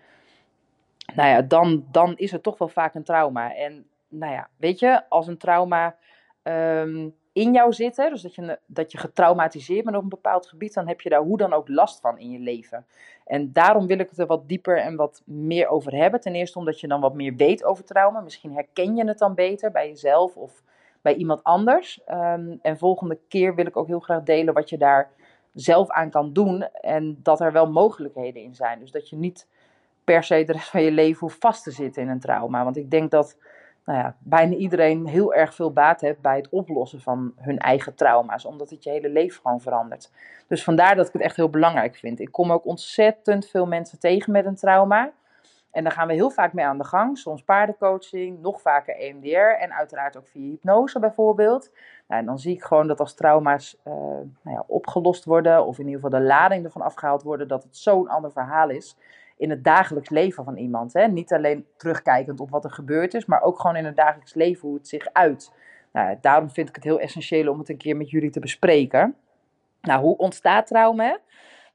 Nou 1.15 1.29
ja, 1.29 1.41
dan, 1.41 1.85
dan 1.91 2.17
is 2.17 2.31
het 2.31 2.43
toch 2.43 2.57
wel 2.57 2.67
vaak 2.67 2.95
een 2.95 3.03
trauma. 3.03 3.55
En 3.55 3.87
nou 4.07 4.33
ja, 4.33 4.49
weet 4.57 4.79
je, 4.79 5.09
als 5.09 5.27
een 5.27 5.37
trauma 5.37 5.95
um, 6.43 7.15
in 7.35 7.53
jou 7.53 7.73
zitten, 7.73 8.09
dus 8.09 8.21
dat 8.21 8.35
je, 8.35 8.59
dat 8.65 8.91
je 8.91 8.97
getraumatiseerd 8.97 9.83
bent 9.83 9.95
op 9.95 10.03
een 10.03 10.09
bepaald 10.09 10.47
gebied, 10.47 10.73
dan 10.73 10.87
heb 10.87 11.01
je 11.01 11.09
daar 11.09 11.21
hoe 11.21 11.37
dan 11.37 11.53
ook 11.53 11.67
last 11.67 11.99
van 11.99 12.19
in 12.19 12.31
je 12.31 12.39
leven. 12.39 12.85
En 13.25 13.53
daarom 13.53 13.87
wil 13.87 13.99
ik 13.99 14.09
het 14.09 14.19
er 14.19 14.25
wat 14.25 14.47
dieper 14.47 14.77
en 14.77 14.95
wat 14.95 15.21
meer 15.25 15.67
over 15.67 15.95
hebben. 15.95 16.19
Ten 16.21 16.35
eerste 16.35 16.59
omdat 16.59 16.79
je 16.79 16.87
dan 16.87 17.01
wat 17.01 17.13
meer 17.13 17.35
weet 17.35 17.63
over 17.63 17.83
trauma. 17.83 18.19
Misschien 18.19 18.53
herken 18.53 18.95
je 18.95 19.07
het 19.07 19.17
dan 19.17 19.35
beter 19.35 19.71
bij 19.71 19.87
jezelf 19.87 20.35
of 20.35 20.63
bij 21.01 21.15
iemand 21.15 21.43
anders. 21.43 22.01
Um, 22.09 22.59
en 22.61 22.77
volgende 22.77 23.19
keer 23.27 23.55
wil 23.55 23.65
ik 23.65 23.77
ook 23.77 23.87
heel 23.87 23.99
graag 23.99 24.23
delen 24.23 24.53
wat 24.53 24.69
je 24.69 24.77
daar 24.77 25.11
zelf 25.53 25.89
aan 25.89 26.09
kan 26.09 26.33
doen. 26.33 26.61
En 26.81 27.19
dat 27.23 27.41
er 27.41 27.51
wel 27.51 27.71
mogelijkheden 27.71 28.41
in 28.41 28.55
zijn. 28.55 28.79
Dus 28.79 28.91
dat 28.91 29.09
je 29.09 29.15
niet 29.15 29.47
per 30.03 30.23
se 30.23 30.43
de 30.43 30.51
rest 30.51 30.69
van 30.69 30.81
je 30.83 30.91
leven 30.91 31.19
hoeft 31.19 31.39
vast 31.39 31.63
te 31.63 31.71
zitten 31.71 32.01
in 32.01 32.09
een 32.09 32.19
trauma. 32.19 32.63
Want 32.63 32.77
ik 32.77 32.91
denk 32.91 33.11
dat 33.11 33.37
nou 33.85 33.99
ja, 33.99 34.15
bijna 34.19 34.55
iedereen 34.55 35.07
heel 35.07 35.33
erg 35.33 35.55
veel 35.55 35.71
baat 35.71 36.01
heeft 36.01 36.21
bij 36.21 36.35
het 36.35 36.49
oplossen 36.49 37.01
van 37.01 37.33
hun 37.35 37.57
eigen 37.57 37.95
trauma's, 37.95 38.45
omdat 38.45 38.69
het 38.69 38.83
je 38.83 38.89
hele 38.89 39.09
leven 39.09 39.41
gewoon 39.41 39.61
verandert. 39.61 40.11
Dus 40.47 40.63
vandaar 40.63 40.95
dat 40.95 41.07
ik 41.07 41.13
het 41.13 41.21
echt 41.21 41.35
heel 41.35 41.49
belangrijk 41.49 41.95
vind. 41.95 42.19
Ik 42.19 42.31
kom 42.31 42.51
ook 42.51 42.65
ontzettend 42.65 43.47
veel 43.47 43.65
mensen 43.65 43.99
tegen 43.99 44.31
met 44.31 44.45
een 44.45 44.55
trauma. 44.55 45.11
En 45.71 45.83
daar 45.83 45.91
gaan 45.91 46.07
we 46.07 46.13
heel 46.13 46.29
vaak 46.29 46.53
mee 46.53 46.65
aan 46.65 46.77
de 46.77 46.83
gang. 46.83 47.17
Soms 47.17 47.43
paardencoaching, 47.43 48.41
nog 48.41 48.61
vaker 48.61 48.95
EMDR 48.95 49.61
en 49.61 49.73
uiteraard 49.73 50.17
ook 50.17 50.27
via 50.27 50.49
hypnose 50.49 50.99
bijvoorbeeld. 50.99 51.71
Nou, 52.07 52.21
en 52.21 52.27
dan 52.27 52.39
zie 52.39 52.55
ik 52.55 52.63
gewoon 52.63 52.87
dat 52.87 52.99
als 52.99 53.13
trauma's 53.13 53.77
uh, 53.87 53.93
nou 53.93 54.55
ja, 54.55 54.63
opgelost 54.67 55.25
worden, 55.25 55.65
of 55.65 55.79
in 55.79 55.85
ieder 55.85 56.01
geval 56.01 56.19
de 56.19 56.25
lading 56.25 56.65
ervan 56.65 56.81
afgehaald 56.81 57.23
worden, 57.23 57.47
dat 57.47 57.63
het 57.63 57.77
zo'n 57.77 58.09
ander 58.09 58.31
verhaal 58.31 58.69
is 58.69 58.97
in 59.37 59.49
het 59.49 59.63
dagelijks 59.63 60.09
leven 60.09 60.43
van 60.43 60.57
iemand. 60.57 60.93
Hè? 60.93 61.07
Niet 61.07 61.33
alleen 61.33 61.65
terugkijkend 61.77 62.39
op 62.39 62.49
wat 62.49 62.63
er 62.63 62.71
gebeurd 62.71 63.13
is, 63.13 63.25
maar 63.25 63.41
ook 63.41 63.59
gewoon 63.59 63.75
in 63.75 63.85
het 63.85 63.95
dagelijks 63.95 64.33
leven 64.33 64.67
hoe 64.67 64.77
het 64.77 64.87
zich 64.87 65.07
uit. 65.13 65.51
Nou, 65.91 66.17
daarom 66.21 66.49
vind 66.49 66.69
ik 66.69 66.75
het 66.75 66.83
heel 66.83 66.99
essentieel 66.99 67.51
om 67.51 67.59
het 67.59 67.69
een 67.69 67.77
keer 67.77 67.97
met 67.97 68.09
jullie 68.09 68.29
te 68.29 68.39
bespreken. 68.39 69.15
Nou, 69.81 70.01
hoe 70.01 70.17
ontstaat 70.17 70.67
trauma? 70.67 71.19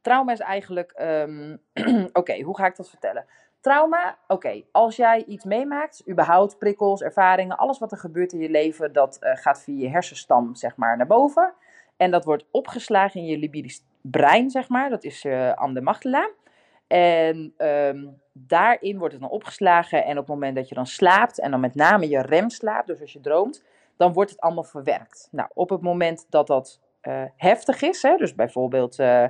Trauma 0.00 0.32
is 0.32 0.40
eigenlijk, 0.40 1.00
um, 1.00 1.60
oké, 2.12 2.40
hoe 2.42 2.56
ga 2.56 2.66
ik 2.66 2.76
dat 2.76 2.90
vertellen? 2.90 3.26
Trauma, 3.60 4.18
oké, 4.26 4.62
als 4.72 4.96
jij 4.96 5.24
iets 5.24 5.44
meemaakt, 5.44 6.02
überhaupt 6.08 6.58
prikkels, 6.58 7.02
ervaringen, 7.02 7.56
alles 7.56 7.78
wat 7.78 7.92
er 7.92 7.98
gebeurt 7.98 8.32
in 8.32 8.38
je 8.38 8.50
leven, 8.50 8.92
dat 8.92 9.18
uh, 9.20 9.30
gaat 9.34 9.62
via 9.62 9.80
je 9.80 9.88
hersenstam, 9.88 10.54
zeg 10.54 10.76
maar, 10.76 10.96
naar 10.96 11.06
boven. 11.06 11.54
En 11.96 12.10
dat 12.10 12.24
wordt 12.24 12.44
opgeslagen 12.50 13.20
in 13.20 13.26
je 13.26 13.38
libidisch 13.38 13.84
brein, 14.00 14.50
zeg 14.50 14.68
maar, 14.68 14.90
dat 14.90 15.04
is 15.04 15.24
uh. 15.24 15.52
En 16.92 17.54
um, 17.58 18.20
daarin 18.32 18.98
wordt 18.98 19.12
het 19.12 19.22
dan 19.22 19.30
opgeslagen. 19.30 20.04
En 20.04 20.10
op 20.10 20.16
het 20.16 20.34
moment 20.34 20.56
dat 20.56 20.68
je 20.68 20.74
dan 20.74 20.86
slaapt, 20.86 21.40
en 21.40 21.50
dan 21.50 21.60
met 21.60 21.74
name 21.74 22.08
je 22.08 22.22
remslaap, 22.22 22.86
dus 22.86 23.00
als 23.00 23.12
je 23.12 23.20
droomt, 23.20 23.64
dan 23.96 24.12
wordt 24.12 24.30
het 24.30 24.40
allemaal 24.40 24.64
verwerkt. 24.64 25.28
Nou, 25.30 25.48
op 25.54 25.70
het 25.70 25.80
moment 25.80 26.26
dat 26.30 26.46
dat 26.46 26.80
uh, 27.02 27.22
heftig 27.36 27.82
is, 27.82 28.02
hè, 28.02 28.16
dus 28.16 28.34
bijvoorbeeld, 28.34 28.98
uh, 28.98 29.22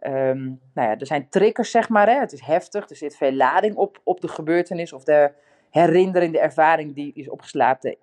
um, 0.00 0.60
nou 0.74 0.88
ja, 0.88 0.96
er 0.98 1.06
zijn 1.06 1.28
triggers, 1.28 1.70
zeg 1.70 1.88
maar, 1.88 2.08
hè, 2.08 2.20
het 2.20 2.32
is 2.32 2.40
heftig, 2.40 2.90
er 2.90 2.96
zit 2.96 3.16
veel 3.16 3.32
lading 3.32 3.76
op, 3.76 4.00
op 4.04 4.20
de 4.20 4.28
gebeurtenis 4.28 4.92
of 4.92 5.04
de 5.04 5.32
herinnerende 5.76 6.38
ervaring 6.38 6.94
die 6.94 7.12
is 7.14 7.30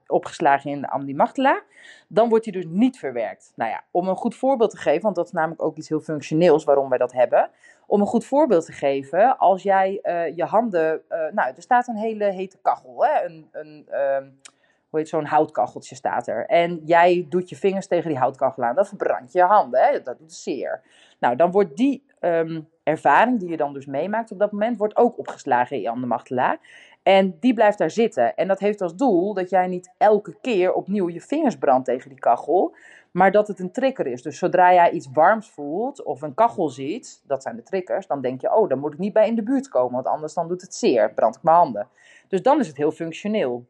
opgeslagen, 0.07 0.71
in 0.71 0.81
de 0.81 0.89
amdimagdala, 0.89 1.61
dan 2.07 2.29
wordt 2.29 2.43
die 2.43 2.53
dus 2.53 2.65
niet 2.67 2.99
verwerkt. 2.99 3.51
Nou 3.55 3.71
ja, 3.71 3.83
om 3.91 4.07
een 4.07 4.15
goed 4.15 4.35
voorbeeld 4.35 4.71
te 4.71 4.77
geven, 4.77 5.01
want 5.01 5.15
dat 5.15 5.25
is 5.25 5.31
namelijk 5.31 5.63
ook 5.63 5.77
iets 5.77 5.89
heel 5.89 5.99
functioneels 5.99 6.63
waarom 6.63 6.89
wij 6.89 6.97
dat 6.97 7.13
hebben. 7.13 7.49
Om 7.85 8.01
een 8.01 8.07
goed 8.07 8.25
voorbeeld 8.25 8.65
te 8.65 8.71
geven, 8.71 9.37
als 9.37 9.63
jij 9.63 9.99
uh, 10.03 10.35
je 10.35 10.43
handen, 10.43 11.01
uh, 11.09 11.17
nou, 11.31 11.53
er 11.55 11.61
staat 11.61 11.87
een 11.87 11.95
hele 11.95 12.25
hete 12.25 12.57
kachel, 12.61 13.05
hè? 13.05 13.25
een, 13.25 13.49
een 13.51 13.87
uh, 13.91 14.17
hoe 14.89 14.99
heet 14.99 15.09
zo'n 15.09 15.25
houtkacheltje 15.25 15.95
staat 15.95 16.27
er. 16.27 16.45
En 16.45 16.81
jij 16.85 17.25
doet 17.29 17.49
je 17.49 17.55
vingers 17.55 17.87
tegen 17.87 18.09
die 18.09 18.19
houtkachel 18.19 18.63
aan, 18.63 18.75
dan 18.75 18.85
verbrand 18.85 19.31
je 19.31 19.41
handen, 19.41 19.81
hè? 19.83 20.01
dat 20.01 20.17
doet 20.17 20.33
zeer. 20.33 20.81
Nou, 21.19 21.35
dan 21.35 21.51
wordt 21.51 21.77
die 21.77 22.03
um, 22.19 22.67
ervaring 22.83 23.39
die 23.39 23.49
je 23.49 23.57
dan 23.57 23.73
dus 23.73 23.85
meemaakt 23.85 24.31
op 24.31 24.39
dat 24.39 24.51
moment, 24.51 24.77
wordt 24.77 24.95
ook 24.95 25.17
opgeslagen 25.17 25.75
in 25.75 25.81
je 25.81 25.89
amdimagdala. 25.89 26.57
En 27.03 27.37
die 27.39 27.53
blijft 27.53 27.77
daar 27.77 27.91
zitten. 27.91 28.35
En 28.35 28.47
dat 28.47 28.59
heeft 28.59 28.81
als 28.81 28.95
doel 28.95 29.33
dat 29.33 29.49
jij 29.49 29.67
niet 29.67 29.93
elke 29.97 30.35
keer 30.41 30.73
opnieuw 30.73 31.09
je 31.09 31.21
vingers 31.21 31.57
brandt 31.57 31.85
tegen 31.85 32.09
die 32.09 32.19
kachel. 32.19 32.75
Maar 33.11 33.31
dat 33.31 33.47
het 33.47 33.59
een 33.59 33.71
trigger 33.71 34.07
is. 34.07 34.21
Dus 34.21 34.37
zodra 34.37 34.73
jij 34.73 34.91
iets 34.91 35.09
warms 35.13 35.49
voelt 35.49 36.03
of 36.03 36.21
een 36.21 36.33
kachel 36.33 36.69
ziet, 36.69 37.21
dat 37.27 37.43
zijn 37.43 37.55
de 37.55 37.63
triggers, 37.63 38.07
dan 38.07 38.21
denk 38.21 38.41
je, 38.41 38.55
oh, 38.55 38.69
dan 38.69 38.79
moet 38.79 38.93
ik 38.93 38.99
niet 38.99 39.13
bij 39.13 39.27
in 39.27 39.35
de 39.35 39.43
buurt 39.43 39.69
komen, 39.69 39.93
want 39.93 40.05
anders 40.05 40.33
dan 40.33 40.47
doet 40.47 40.61
het 40.61 40.75
zeer, 40.75 41.13
brand 41.13 41.35
ik 41.35 41.43
mijn 41.43 41.57
handen. 41.57 41.87
Dus 42.27 42.41
dan 42.41 42.59
is 42.59 42.67
het 42.67 42.77
heel 42.77 42.91
functioneel. 42.91 43.65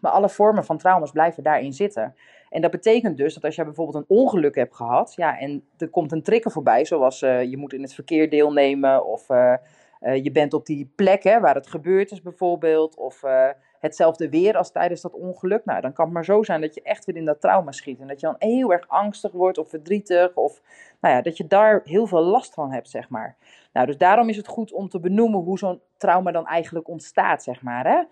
Maar 0.00 0.12
alle 0.12 0.28
vormen 0.28 0.64
van 0.64 0.78
trauma's 0.78 1.10
blijven 1.10 1.42
daarin 1.42 1.72
zitten. 1.72 2.14
En 2.48 2.60
dat 2.60 2.70
betekent 2.70 3.16
dus 3.16 3.34
dat 3.34 3.44
als 3.44 3.54
jij 3.54 3.64
bijvoorbeeld 3.64 3.96
een 3.96 4.16
ongeluk 4.16 4.54
hebt 4.54 4.76
gehad, 4.76 5.12
ja, 5.16 5.38
en 5.38 5.68
er 5.78 5.88
komt 5.88 6.12
een 6.12 6.22
trigger 6.22 6.50
voorbij, 6.50 6.84
zoals 6.84 7.22
uh, 7.22 7.42
je 7.42 7.56
moet 7.56 7.72
in 7.72 7.82
het 7.82 7.94
verkeer 7.94 8.30
deelnemen 8.30 9.06
of 9.06 9.30
uh, 9.30 9.54
uh, 10.00 10.24
je 10.24 10.32
bent 10.32 10.54
op 10.54 10.66
die 10.66 10.92
plek 10.94 11.22
hè, 11.22 11.40
waar 11.40 11.54
het 11.54 11.66
gebeurd 11.66 12.10
is 12.10 12.22
bijvoorbeeld, 12.22 12.96
of 12.96 13.22
uh, 13.22 13.48
hetzelfde 13.80 14.28
weer 14.28 14.56
als 14.56 14.70
tijdens 14.70 15.00
dat 15.00 15.14
ongeluk. 15.14 15.64
Nou, 15.64 15.80
dan 15.80 15.92
kan 15.92 16.04
het 16.04 16.14
maar 16.14 16.24
zo 16.24 16.42
zijn 16.42 16.60
dat 16.60 16.74
je 16.74 16.82
echt 16.82 17.04
weer 17.04 17.16
in 17.16 17.24
dat 17.24 17.40
trauma 17.40 17.72
schiet. 17.72 18.00
En 18.00 18.06
dat 18.06 18.20
je 18.20 18.26
dan 18.26 18.36
heel 18.38 18.72
erg 18.72 18.88
angstig 18.88 19.32
wordt 19.32 19.58
of 19.58 19.68
verdrietig, 19.68 20.34
of 20.34 20.62
nou 21.00 21.14
ja, 21.14 21.22
dat 21.22 21.36
je 21.36 21.46
daar 21.46 21.80
heel 21.84 22.06
veel 22.06 22.24
last 22.24 22.54
van 22.54 22.72
hebt, 22.72 22.90
zeg 22.90 23.08
maar. 23.08 23.36
Nou, 23.72 23.86
dus 23.86 23.98
daarom 23.98 24.28
is 24.28 24.36
het 24.36 24.46
goed 24.46 24.72
om 24.72 24.88
te 24.88 25.00
benoemen 25.00 25.40
hoe 25.40 25.58
zo'n 25.58 25.80
trauma 25.96 26.30
dan 26.30 26.46
eigenlijk 26.46 26.88
ontstaat, 26.88 27.42
zeg 27.42 27.62
maar. 27.62 27.86
Hè? 27.86 28.02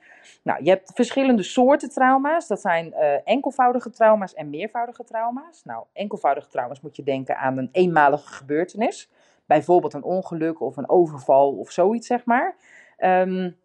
Nou, 0.43 0.65
je 0.65 0.71
hebt 0.71 0.91
verschillende 0.95 1.43
soorten 1.43 1.91
trauma's. 1.91 2.47
Dat 2.47 2.61
zijn 2.61 2.87
uh, 2.87 3.15
enkelvoudige 3.25 3.91
trauma's 3.91 4.35
en 4.35 4.51
meervoudige 4.51 5.05
trauma's. 5.05 5.65
Nou, 5.65 5.85
enkelvoudige 5.93 6.49
trauma's 6.49 6.81
moet 6.81 6.97
je 6.97 7.03
denken 7.03 7.37
aan 7.37 7.59
een 7.59 7.69
eenmalige 7.73 8.33
gebeurtenis 8.33 9.11
bijvoorbeeld 9.47 9.95
een 9.95 10.05
ongeluk 10.05 10.61
of 10.61 10.77
een 10.77 10.89
overval 10.89 11.53
of 11.53 11.71
zoiets, 11.71 12.07
zeg 12.07 12.25
maar. 12.25 12.57
Um, 12.99 13.57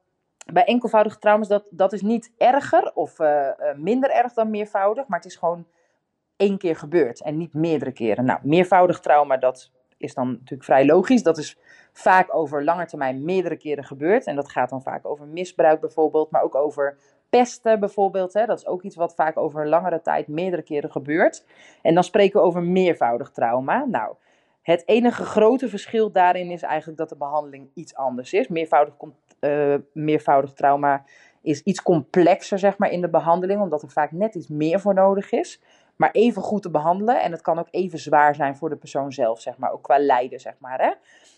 bij 0.54 0.64
enkelvoudige 0.64 1.20
trauma's, 1.20 1.48
dat, 1.48 1.64
dat 1.70 1.94
is 1.94 2.02
niet 2.02 2.32
erger 2.38 2.92
of 2.94 3.20
uh, 3.20 3.48
minder 3.76 4.12
erg 4.12 4.34
dan 4.34 4.50
meervoudig, 4.50 5.08
maar 5.08 5.20
het 5.20 5.28
is 5.28 5.36
gewoon 5.36 5.66
één 6.36 6.58
keer 6.58 6.76
gebeurd 6.76 7.22
en 7.22 7.38
niet 7.38 7.54
meerdere 7.54 7.92
keren. 7.92 8.26
Nou, 8.26 8.40
meervoudig 8.44 9.00
trauma, 9.00 9.38
dat 9.38 9.72
is 9.98 10.14
dan 10.14 10.32
natuurlijk 10.32 10.64
vrij 10.64 10.86
logisch. 10.86 11.24
Dat 11.24 11.38
is 11.38 11.58
vaak 11.92 12.36
over 12.36 12.64
lange 12.64 12.86
termijn 12.86 13.26
meerdere 13.26 13.58
keren 13.58 13.84
gebeurd. 13.84 14.26
En 14.26 14.36
dat 14.36 14.52
gaat 14.52 14.70
dan 14.70 14.82
vaak 14.82 15.06
over 15.06 15.28
misbruik 15.28 15.80
bijvoorbeeld, 15.80 16.32
maar 16.32 16.42
ook 16.42 16.56
over 16.56 16.98
pesten 17.30 17.80
bijvoorbeeld. 17.80 18.34
Hè. 18.34 18.46
Dat 18.46 18.58
is 18.58 18.68
ook 18.68 18.84
iets 18.84 18.96
wat 18.96 19.16
vaak 19.16 19.38
over 19.38 19.62
een 19.62 19.70
langere 19.70 20.02
tijd 20.02 20.28
meerdere 20.28 20.62
keren 20.62 20.92
gebeurt. 20.92 21.46
En 21.82 21.94
dan 21.94 22.04
spreken 22.04 22.40
we 22.40 22.46
over 22.46 22.64
meervoudig 22.64 23.32
trauma. 23.32 23.86
Nou, 23.86 24.16
het 24.62 24.84
enige 24.86 25.24
grote 25.24 25.70
verschil 25.70 26.12
daarin 26.12 26.52
is 26.52 26.62
eigenlijk 26.62 26.98
dat 26.98 27.10
de 27.10 27.18
behandeling 27.18 27.70
iets 27.74 27.96
anders 27.96 28.34
is. 28.34 28.48
Meervoudig, 28.48 28.94
uh, 29.40 29.76
meervoudig 29.94 30.54
trauma 30.54 31.04
is 31.42 31.62
iets 31.64 31.82
complexer 31.82 32.60
zeg 32.60 32.78
maar, 32.78 32.92
in 32.92 33.02
de 33.02 33.10
behandeling, 33.10 33.62
omdat 33.62 33.82
er 33.82 33.90
vaak 33.90 34.12
net 34.12 34.36
iets 34.36 34.48
meer 34.48 34.80
voor 34.80 34.94
nodig 34.94 35.32
is. 35.32 35.62
Maar 35.96 36.12
even 36.12 36.42
goed 36.42 36.62
te 36.62 36.72
behandelen 36.72 37.22
en 37.22 37.32
het 37.32 37.42
kan 37.42 37.60
ook 37.60 37.68
even 37.72 38.00
zwaar 38.00 38.36
zijn 38.36 38.58
voor 38.58 38.70
de 38.70 38.76
persoon 38.76 39.12
zelf, 39.12 39.42
zeg 39.42 39.58
maar, 39.58 39.72
ook 39.72 39.84
qua 39.84 40.00
lijden. 40.00 40.40
Zeg 40.40 40.54
maar, 40.60 40.82
hè? 40.82 40.92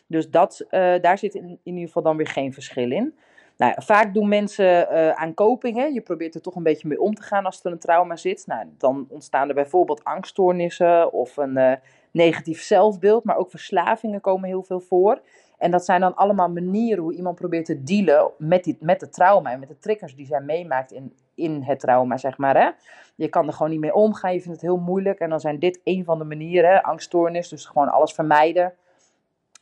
Dus 0.08 0.30
dat, 0.30 0.66
uh, 0.70 0.96
daar 1.02 1.18
zit 1.18 1.36
in, 1.36 1.44
in 1.44 1.60
ieder 1.64 1.88
geval 1.88 2.04
dan 2.04 2.18
weer 2.18 2.28
geen 2.28 2.54
verschil 2.54 2.92
in. 2.92 3.16
Nou, 3.58 3.74
vaak 3.76 4.14
doen 4.14 4.30
mensen 4.30 4.88
uh, 4.92 5.10
aan 5.10 5.34
kopingen. 5.34 5.94
Je 5.94 6.02
probeert 6.02 6.36
er 6.36 6.42
toch 6.42 6.56
een 6.56 6.64
beetje 6.64 6.88
mee 6.88 7.02
om 7.02 7.14
te 7.14 7.22
gaan 7.22 7.46
als 7.46 7.64
er 7.64 7.72
een 7.72 7.80
trauma 7.80 8.16
zit. 8.16 8.48
Nou, 8.48 8.66
dan 8.78 9.06
ontstaan 9.10 9.48
er 9.48 9.56
bijvoorbeeld 9.56 10.04
angststoornissen 10.04 11.14
of 11.14 11.38
een 11.38 11.80
negatief 12.12 12.62
zelfbeeld. 12.62 13.24
Maar 13.24 13.38
ook 13.38 13.50
verslavingen 13.50 14.22
komen 14.22 14.50
heel 14.50 14.64
veel 14.64 14.80
voor. 14.80 15.22
En 15.58 15.72
dat 15.72 15.86
zijn 15.86 16.02
dan 16.02 16.16
allemaal 16.16 16.50
manieren 16.50 17.04
hoe 17.04 17.16
iemand 17.16 17.36
probeert 17.36 17.66
te 17.66 17.84
dealen 17.84 18.32
met, 18.38 18.64
die, 18.64 18.78
met 18.80 19.02
het 19.02 19.14
trauma 19.14 19.52
en 19.52 19.60
met 19.60 19.68
de 19.68 19.80
triggers 19.80 20.16
die 20.16 20.26
zij 20.26 20.42
meemaakt 20.42 20.92
in, 20.92 21.14
in 21.36 21.62
het 21.64 21.80
trauma, 21.80 22.18
zeg 22.18 22.38
maar. 22.38 22.58
Hè? 22.58 22.70
Je 23.16 23.28
kan 23.28 23.48
er 23.48 23.54
gewoon 23.54 23.72
niet 23.72 23.80
mee 23.80 23.94
omgaan, 23.94 24.34
je 24.34 24.42
vindt 24.42 24.62
het 24.62 24.70
heel 24.70 24.80
moeilijk. 24.80 25.20
En 25.20 25.30
dan 25.30 25.40
zijn 25.40 25.60
dit 25.60 25.82
een 25.84 26.04
van 26.04 26.18
de 26.18 26.24
manieren, 26.24 26.82
angststoornis, 26.82 27.50
dus 27.50 27.66
gewoon 27.66 27.90
alles 27.90 28.14
vermijden. 28.14 28.74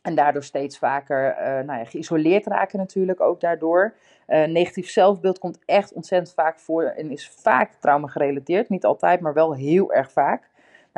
En 0.01 0.15
daardoor 0.15 0.43
steeds 0.43 0.77
vaker 0.77 1.37
uh, 1.37 1.45
nou 1.45 1.79
ja, 1.79 1.85
geïsoleerd 1.85 2.45
raken 2.45 2.79
natuurlijk 2.79 3.21
ook 3.21 3.39
daardoor. 3.41 3.93
Uh, 4.27 4.45
negatief 4.45 4.89
zelfbeeld 4.89 5.39
komt 5.39 5.59
echt 5.65 5.93
ontzettend 5.93 6.33
vaak 6.33 6.59
voor 6.59 6.83
en 6.83 7.11
is 7.11 7.29
vaak 7.29 7.73
trauma 7.73 8.07
gerelateerd. 8.07 8.69
Niet 8.69 8.85
altijd, 8.85 9.19
maar 9.19 9.33
wel 9.33 9.55
heel 9.55 9.93
erg 9.93 10.11
vaak. 10.11 10.48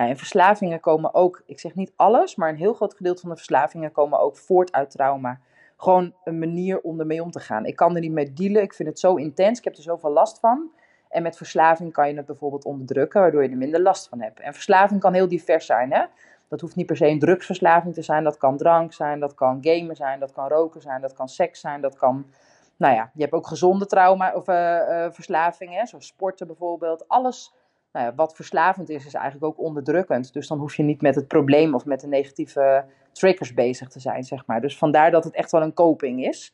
Nou, 0.02 0.14
en 0.14 0.20
verslavingen 0.20 0.80
komen 0.80 1.14
ook, 1.14 1.44
ik 1.46 1.60
zeg 1.60 1.76
niet 1.76 1.94
alles, 1.96 2.36
maar 2.36 2.50
een 2.50 2.56
heel 2.56 2.74
groot 2.74 2.94
gedeelte 2.94 3.22
van 3.22 3.30
de 3.30 3.36
verslavingen 3.36 3.92
komen 3.92 4.20
ook 4.20 4.38
voort 4.38 4.72
uit 4.72 4.92
trauma. 4.92 5.40
Gewoon 5.78 6.14
een 6.24 6.40
manier 6.40 6.82
om 6.82 7.00
ermee 7.00 7.24
om 7.24 7.32
te 7.32 7.40
gaan. 7.40 7.66
Ik 7.66 7.76
kan 7.76 7.96
er 7.96 8.02
niet 8.02 8.12
mee 8.12 8.34
dealen, 8.34 8.62
ik 8.62 8.74
vind 8.74 8.90
het 8.90 9.00
zo 9.00 9.16
intens, 9.16 9.58
ik 9.58 9.64
heb 9.64 9.76
er 9.76 9.82
zoveel 9.82 10.12
last 10.12 10.40
van. 10.40 10.72
En 11.10 11.24
met 11.24 11.38
verslaving 11.38 11.94
kan 11.94 12.10
je 12.10 12.16
het 12.16 12.26
bijvoorbeeld 12.26 12.66
onderdrukken, 12.66 13.22
waardoor 13.22 13.44
je 13.44 13.50
er 13.50 13.58
minder 13.58 13.82
last 13.82 14.10
van 14.10 14.22
hebt. 14.22 14.40
En 14.40 14.54
verslaving 14.54 15.00
kan 15.00 15.14
heel 15.14 15.28
divers 15.28 15.66
zijn, 15.66 15.94
hè. 15.94 16.06
Dat 16.48 16.62
hoeft 16.62 16.76
niet 16.76 16.86
per 16.86 16.98
se 16.98 17.08
een 17.08 17.20
drugsverslaving 17.20 17.94
te 17.94 18.02
zijn. 18.02 18.24
Dat 18.24 18.38
kan 18.38 18.58
drank 18.58 18.94
zijn, 18.94 19.20
dat 19.20 19.34
kan 19.34 19.58
gamen 19.62 19.96
zijn, 19.96 20.20
dat 20.20 20.32
kan 20.32 20.48
roken 20.48 20.82
zijn, 20.82 21.02
dat 21.02 21.14
kan 21.14 21.30
seks 21.30 21.60
zijn, 21.60 21.82
dat 21.82 21.98
kan. 21.98 22.26
Nou 22.78 22.96
ja, 22.96 23.12
je 23.14 23.22
hebt 23.22 23.34
ook 23.34 23.48
gezonde 23.48 23.86
trauma 23.86 24.34
of 24.34 24.48
uh, 24.48 24.56
uh, 24.56 25.06
verslavingen, 25.12 25.88
zoals 25.88 26.08
sporten 26.08 26.48
bijvoorbeeld. 26.48 27.08
Alles 27.08 27.54
nou 27.92 28.12
wat 28.16 28.36
verslavend 28.36 28.90
is, 28.90 29.06
is 29.06 29.14
eigenlijk 29.14 29.46
ook 29.46 29.66
onderdrukkend. 29.66 30.34
Dus 30.34 30.48
dan 30.48 30.60
hoef 30.60 30.76
je 30.76 30.84
niet 30.84 31.02
met 31.02 31.16
het 31.16 31.28
probleem 31.28 31.76
of 31.76 31.86
met 31.86 32.02
de 32.02 32.08
negatieve 32.08 32.86
triggers 33.12 33.54
bezig 33.54 33.90
te 33.90 34.00
zijn, 34.00 34.24
zeg 34.24 34.46
maar. 34.46 34.62
Dus 34.62 34.78
vandaar 34.78 35.12
dat 35.12 35.24
het 35.24 35.34
echt 35.34 35.52
wel 35.52 35.62
een 35.62 35.74
coping 35.74 36.26
is. 36.26 36.54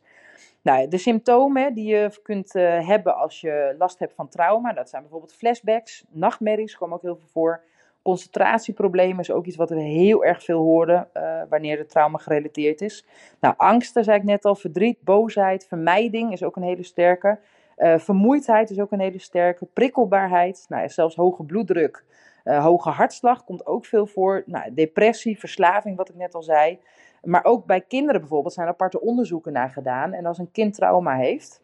Nou, 0.61 0.87
de 0.87 0.97
symptomen 0.97 1.73
die 1.73 1.85
je 1.85 2.19
kunt 2.23 2.55
uh, 2.55 2.87
hebben 2.87 3.15
als 3.15 3.41
je 3.41 3.75
last 3.77 3.99
hebt 3.99 4.13
van 4.13 4.29
trauma, 4.29 4.73
dat 4.73 4.89
zijn 4.89 5.01
bijvoorbeeld 5.01 5.33
flashbacks, 5.33 6.05
nachtmerries, 6.09 6.77
komen 6.77 6.95
ook 6.95 7.01
heel 7.01 7.15
veel 7.15 7.27
voor. 7.31 7.61
Concentratieproblemen 8.01 9.19
is 9.19 9.31
ook 9.31 9.45
iets 9.45 9.55
wat 9.55 9.69
we 9.69 9.81
heel 9.81 10.25
erg 10.25 10.43
veel 10.43 10.61
horen 10.61 11.07
uh, 11.13 11.41
wanneer 11.49 11.77
het 11.77 11.89
trauma 11.89 12.17
gerelateerd 12.17 12.81
is. 12.81 13.05
Nou, 13.39 13.53
angsten, 13.57 14.03
zei 14.03 14.17
ik 14.17 14.23
net 14.23 14.45
al, 14.45 14.55
verdriet, 14.55 15.01
boosheid, 15.01 15.67
vermijding 15.67 16.31
is 16.31 16.43
ook 16.43 16.55
een 16.55 16.63
hele 16.63 16.83
sterke. 16.83 17.39
Uh, 17.77 17.97
vermoeidheid 17.97 18.69
is 18.69 18.79
ook 18.79 18.91
een 18.91 18.99
hele 18.99 19.19
sterke. 19.19 19.65
Prikkelbaarheid, 19.65 20.65
nou, 20.69 20.89
zelfs 20.89 21.15
hoge 21.15 21.43
bloeddruk, 21.43 22.03
uh, 22.43 22.63
hoge 22.63 22.89
hartslag 22.89 23.43
komt 23.43 23.65
ook 23.65 23.85
veel 23.85 24.05
voor. 24.05 24.43
Nou, 24.45 24.73
depressie, 24.73 25.39
verslaving, 25.39 25.97
wat 25.97 26.09
ik 26.09 26.15
net 26.15 26.35
al 26.35 26.43
zei. 26.43 26.79
Maar 27.23 27.43
ook 27.43 27.65
bij 27.65 27.81
kinderen 27.81 28.21
bijvoorbeeld 28.21 28.53
zijn 28.53 28.67
aparte 28.67 29.01
onderzoeken 29.01 29.53
naar 29.53 29.69
gedaan. 29.69 30.13
En 30.13 30.25
als 30.25 30.37
een 30.37 30.51
kind 30.51 30.73
trauma 30.73 31.15
heeft, 31.15 31.61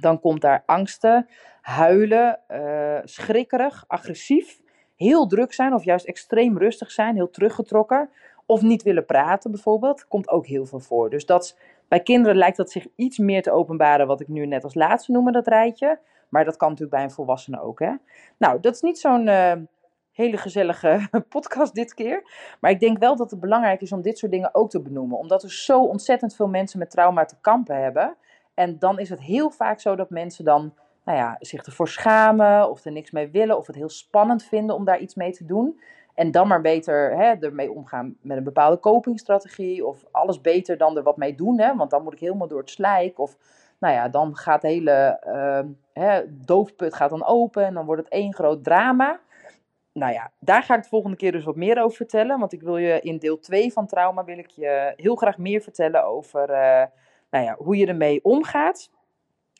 dan 0.00 0.20
komt 0.20 0.40
daar 0.40 0.62
angsten, 0.66 1.28
huilen, 1.60 2.40
uh, 2.50 2.98
schrikkerig, 3.04 3.84
agressief 3.86 4.62
heel 4.96 5.26
druk 5.26 5.52
zijn 5.52 5.74
of 5.74 5.84
juist 5.84 6.06
extreem 6.06 6.58
rustig 6.58 6.90
zijn, 6.90 7.14
heel 7.14 7.30
teruggetrokken. 7.30 8.10
Of 8.46 8.62
niet 8.62 8.82
willen 8.82 9.04
praten 9.04 9.50
bijvoorbeeld, 9.50 10.08
komt 10.08 10.28
ook 10.28 10.46
heel 10.46 10.66
veel 10.66 10.80
voor. 10.80 11.10
Dus 11.10 11.26
dat, 11.26 11.58
bij 11.94 12.02
kinderen 12.02 12.36
lijkt 12.36 12.56
dat 12.56 12.70
zich 12.70 12.86
iets 12.96 13.18
meer 13.18 13.42
te 13.42 13.50
openbaren, 13.50 14.06
wat 14.06 14.20
ik 14.20 14.28
nu 14.28 14.46
net 14.46 14.64
als 14.64 14.74
laatste 14.74 15.12
noemde, 15.12 15.32
dat 15.32 15.46
rijtje. 15.46 15.98
Maar 16.28 16.44
dat 16.44 16.56
kan 16.56 16.68
natuurlijk 16.68 16.96
bij 16.96 17.04
een 17.04 17.10
volwassene 17.10 17.60
ook. 17.60 17.78
Hè? 17.78 17.92
Nou, 18.36 18.60
dat 18.60 18.74
is 18.74 18.80
niet 18.80 18.98
zo'n 18.98 19.26
uh, 19.26 19.52
hele 20.12 20.36
gezellige 20.36 21.08
podcast 21.28 21.74
dit 21.74 21.94
keer. 21.94 22.22
Maar 22.60 22.70
ik 22.70 22.80
denk 22.80 22.98
wel 22.98 23.16
dat 23.16 23.30
het 23.30 23.40
belangrijk 23.40 23.80
is 23.80 23.92
om 23.92 24.02
dit 24.02 24.18
soort 24.18 24.32
dingen 24.32 24.54
ook 24.54 24.70
te 24.70 24.80
benoemen. 24.82 25.18
Omdat 25.18 25.42
er 25.42 25.52
zo 25.52 25.84
ontzettend 25.84 26.36
veel 26.36 26.48
mensen 26.48 26.78
met 26.78 26.90
trauma 26.90 27.24
te 27.24 27.36
kampen 27.40 27.82
hebben. 27.82 28.16
En 28.54 28.78
dan 28.78 28.98
is 28.98 29.08
het 29.08 29.20
heel 29.20 29.50
vaak 29.50 29.80
zo 29.80 29.96
dat 29.96 30.10
mensen 30.10 30.44
dan 30.44 30.74
nou 31.04 31.18
ja, 31.18 31.36
zich 31.38 31.62
ervoor 31.62 31.88
schamen 31.88 32.70
of 32.70 32.84
er 32.84 32.92
niks 32.92 33.10
mee 33.10 33.30
willen 33.30 33.58
of 33.58 33.66
het 33.66 33.76
heel 33.76 33.88
spannend 33.88 34.44
vinden 34.44 34.76
om 34.76 34.84
daar 34.84 34.98
iets 34.98 35.14
mee 35.14 35.32
te 35.32 35.44
doen. 35.44 35.80
En 36.14 36.30
dan 36.30 36.48
maar 36.48 36.60
beter 36.60 37.16
hè, 37.16 37.34
ermee 37.40 37.72
omgaan 37.72 38.16
met 38.20 38.36
een 38.36 38.44
bepaalde 38.44 38.80
copingstrategie 38.80 39.86
of 39.86 40.04
alles 40.10 40.40
beter 40.40 40.76
dan 40.76 40.96
er 40.96 41.02
wat 41.02 41.16
mee 41.16 41.34
doen. 41.34 41.60
Hè, 41.60 41.76
want 41.76 41.90
dan 41.90 42.02
moet 42.02 42.12
ik 42.12 42.20
helemaal 42.20 42.48
door 42.48 42.60
het 42.60 42.70
slijk 42.70 43.18
of 43.18 43.36
nou 43.78 43.94
ja, 43.94 44.08
dan 44.08 44.36
gaat 44.36 44.62
de 44.62 44.68
hele 44.68 45.20
uh, 45.26 45.72
hè, 45.92 46.22
doofput 46.28 46.94
gaat 46.94 47.10
dan 47.10 47.26
open 47.26 47.64
en 47.64 47.74
dan 47.74 47.86
wordt 47.86 48.02
het 48.02 48.12
één 48.12 48.34
groot 48.34 48.64
drama. 48.64 49.20
Nou 49.92 50.12
ja, 50.12 50.30
daar 50.38 50.62
ga 50.62 50.76
ik 50.76 50.82
de 50.82 50.88
volgende 50.88 51.16
keer 51.16 51.32
dus 51.32 51.44
wat 51.44 51.56
meer 51.56 51.82
over 51.82 51.96
vertellen. 51.96 52.38
Want 52.38 52.52
ik 52.52 52.62
wil 52.62 52.76
je 52.76 53.00
in 53.00 53.18
deel 53.18 53.38
2 53.38 53.72
van 53.72 53.86
trauma 53.86 54.24
wil 54.24 54.38
ik 54.38 54.50
je 54.50 54.92
heel 54.96 55.14
graag 55.14 55.38
meer 55.38 55.60
vertellen 55.60 56.04
over 56.04 56.50
uh, 56.50 56.82
nou 57.30 57.44
ja, 57.44 57.54
hoe 57.58 57.76
je 57.76 57.86
ermee 57.86 58.24
omgaat. 58.24 58.90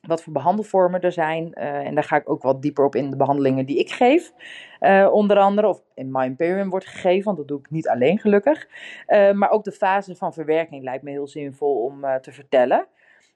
Wat 0.07 0.23
voor 0.23 0.33
behandelvormen 0.33 1.01
er 1.01 1.13
zijn. 1.13 1.53
Uh, 1.55 1.87
en 1.87 1.95
daar 1.95 2.05
ga 2.05 2.17
ik 2.17 2.31
ook 2.31 2.43
wat 2.43 2.63
dieper 2.63 2.85
op 2.85 2.95
in 2.95 3.11
de 3.11 3.17
behandelingen 3.17 3.67
die 3.67 3.79
ik 3.79 3.91
geef. 3.91 4.33
Uh, 4.81 5.09
onder 5.13 5.39
andere, 5.39 5.69
of 5.69 5.83
in 5.95 6.11
My 6.11 6.25
Imperium 6.25 6.71
wordt 6.71 6.87
gegeven, 6.87 7.25
want 7.25 7.37
dat 7.37 7.49
doe 7.49 7.59
ik 7.59 7.71
niet 7.71 7.89
alleen 7.89 8.19
gelukkig. 8.19 8.69
Uh, 9.09 9.33
maar 9.33 9.51
ook 9.51 9.65
de 9.65 9.73
fase 9.73 10.17
van 10.17 10.33
verwerking 10.33 10.83
lijkt 10.83 11.03
me 11.03 11.11
heel 11.11 11.29
zinvol 11.29 11.85
om 11.85 12.01
te 12.21 12.33
vertellen. 12.33 12.87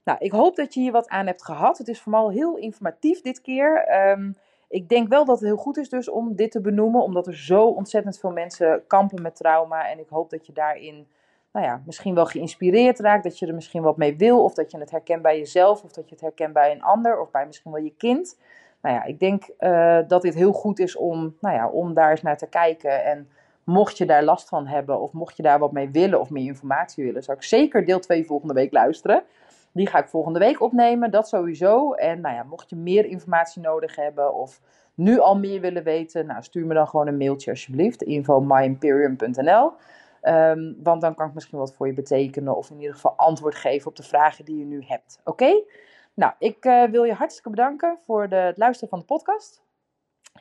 Nou, 0.05 0.19
ik 0.21 0.33
hoop 0.33 0.57
dat 0.57 0.75
je 0.75 0.81
hier 0.81 0.93
wat 0.93 1.09
aan 1.09 1.27
hebt 1.27 1.45
gehad. 1.45 1.79
Het 1.79 1.89
is 1.89 2.01
vooral 2.01 2.31
heel 2.31 2.57
informatief 2.57 3.21
dit 3.21 3.41
keer. 3.41 3.89
Um, 4.11 4.35
ik 4.69 4.89
denk 4.89 5.09
wel 5.09 5.25
dat 5.25 5.41
het 5.41 5.49
heel 5.49 5.57
goed 5.57 5.77
is 5.77 5.89
dus 5.89 6.09
om 6.09 6.37
dit 6.37 6.51
te 6.51 6.61
benoemen, 6.61 7.03
omdat 7.03 7.27
er 7.27 7.37
zo 7.37 7.67
ontzettend 7.67 8.19
veel 8.19 8.31
mensen 8.31 8.85
kampen 8.87 9.23
met 9.23 9.37
trauma. 9.37 9.91
En 9.91 9.99
ik 9.99 10.09
hoop 10.09 10.31
dat 10.31 10.47
je 10.47 10.53
daarin 10.53 11.07
nou 11.53 11.67
ja, 11.67 11.83
misschien 11.87 12.15
wel 12.15 12.27
geïnspireerd 12.27 12.99
raakt, 12.99 13.25
dat 13.25 13.39
je 13.39 13.47
er 13.47 13.55
misschien 13.55 13.83
wat 13.83 13.97
mee 13.97 14.17
wil, 14.17 14.45
of 14.45 14.55
dat 14.55 14.71
je 14.71 14.79
het 14.79 14.91
herkent 14.91 15.23
bij 15.23 15.39
jezelf, 15.39 15.83
of 15.83 15.93
dat 15.93 16.09
je 16.09 16.15
het 16.15 16.21
herkent 16.21 16.53
bij 16.53 16.73
een 16.73 16.83
ander, 16.83 17.21
of 17.21 17.31
bij 17.31 17.47
misschien 17.47 17.73
wel 17.73 17.83
je 17.83 17.95
kind. 17.97 18.39
Nou 18.83 18.95
ja, 18.95 19.05
ik 19.05 19.21
denk 19.21 19.49
uh, 19.61 19.99
dat 20.07 20.23
dit 20.23 20.35
heel 20.35 20.53
goed 20.53 20.79
is 20.79 20.97
om, 20.97 21.37
nou 21.41 21.55
ja, 21.55 21.69
om 21.69 21.95
daar 21.95 22.11
eens 22.11 22.23
naar 22.23 22.37
te 22.37 22.49
kijken. 22.49 23.05
En 23.05 23.29
mocht 23.65 23.99
je 23.99 24.07
daar 24.07 24.23
last 24.23 24.49
van 24.49 24.67
hebben, 24.67 25.01
of 25.01 25.13
mocht 25.13 25.37
je 25.37 25.43
daar 25.43 25.59
wat 25.59 25.73
mee 25.73 25.91
willen, 25.91 26.21
of 26.21 26.31
meer 26.31 26.47
informatie 26.47 27.05
willen, 27.05 27.23
zou 27.23 27.37
ik 27.37 27.45
zeker 27.45 27.85
deel 27.85 28.01
2 28.01 28.25
volgende 28.25 28.55
week 28.55 28.73
luisteren. 28.73 29.23
Die 29.73 29.87
ga 29.87 29.99
ik 29.99 30.09
volgende 30.09 30.39
week 30.39 30.61
opnemen, 30.61 31.11
dat 31.11 31.29
sowieso. 31.29 31.93
En 31.93 32.21
nou 32.21 32.35
ja, 32.35 32.43
mocht 32.43 32.71
je 32.71 32.77
meer 32.77 33.05
informatie 33.05 33.63
nodig 33.63 33.97
hebben, 33.97 34.35
of 34.35 34.61
nu 34.95 35.19
al 35.19 35.39
meer 35.39 35.61
willen 35.61 35.83
weten, 35.85 36.27
nou, 36.27 36.43
stuur 36.43 36.67
me 36.67 36.75
dan 36.75 36.89
gewoon 36.89 37.07
een 37.07 37.17
mailtje 37.17 37.51
alsjeblieft, 37.51 38.03
info.myimperium.nl. 38.03 39.73
Um, 40.23 40.77
want 40.83 41.01
dan 41.01 41.15
kan 41.15 41.29
ik 41.29 41.35
misschien 41.35 41.59
wat 41.59 41.75
voor 41.75 41.87
je 41.87 41.93
betekenen 41.93 42.57
of 42.57 42.71
in 42.71 42.79
ieder 42.79 42.95
geval 42.95 43.15
antwoord 43.17 43.55
geven 43.55 43.89
op 43.89 43.97
de 43.97 44.03
vragen 44.03 44.45
die 44.45 44.59
je 44.59 44.65
nu 44.65 44.85
hebt. 44.87 45.21
Oké? 45.25 45.63
Nou, 46.15 46.33
ik 46.39 46.65
uh, 46.65 46.85
wil 46.85 47.05
je 47.05 47.13
hartstikke 47.13 47.51
bedanken 47.51 47.99
voor 48.07 48.23
het 48.23 48.57
luisteren 48.57 48.89
van 48.89 48.99
de 48.99 49.05
podcast. 49.05 49.63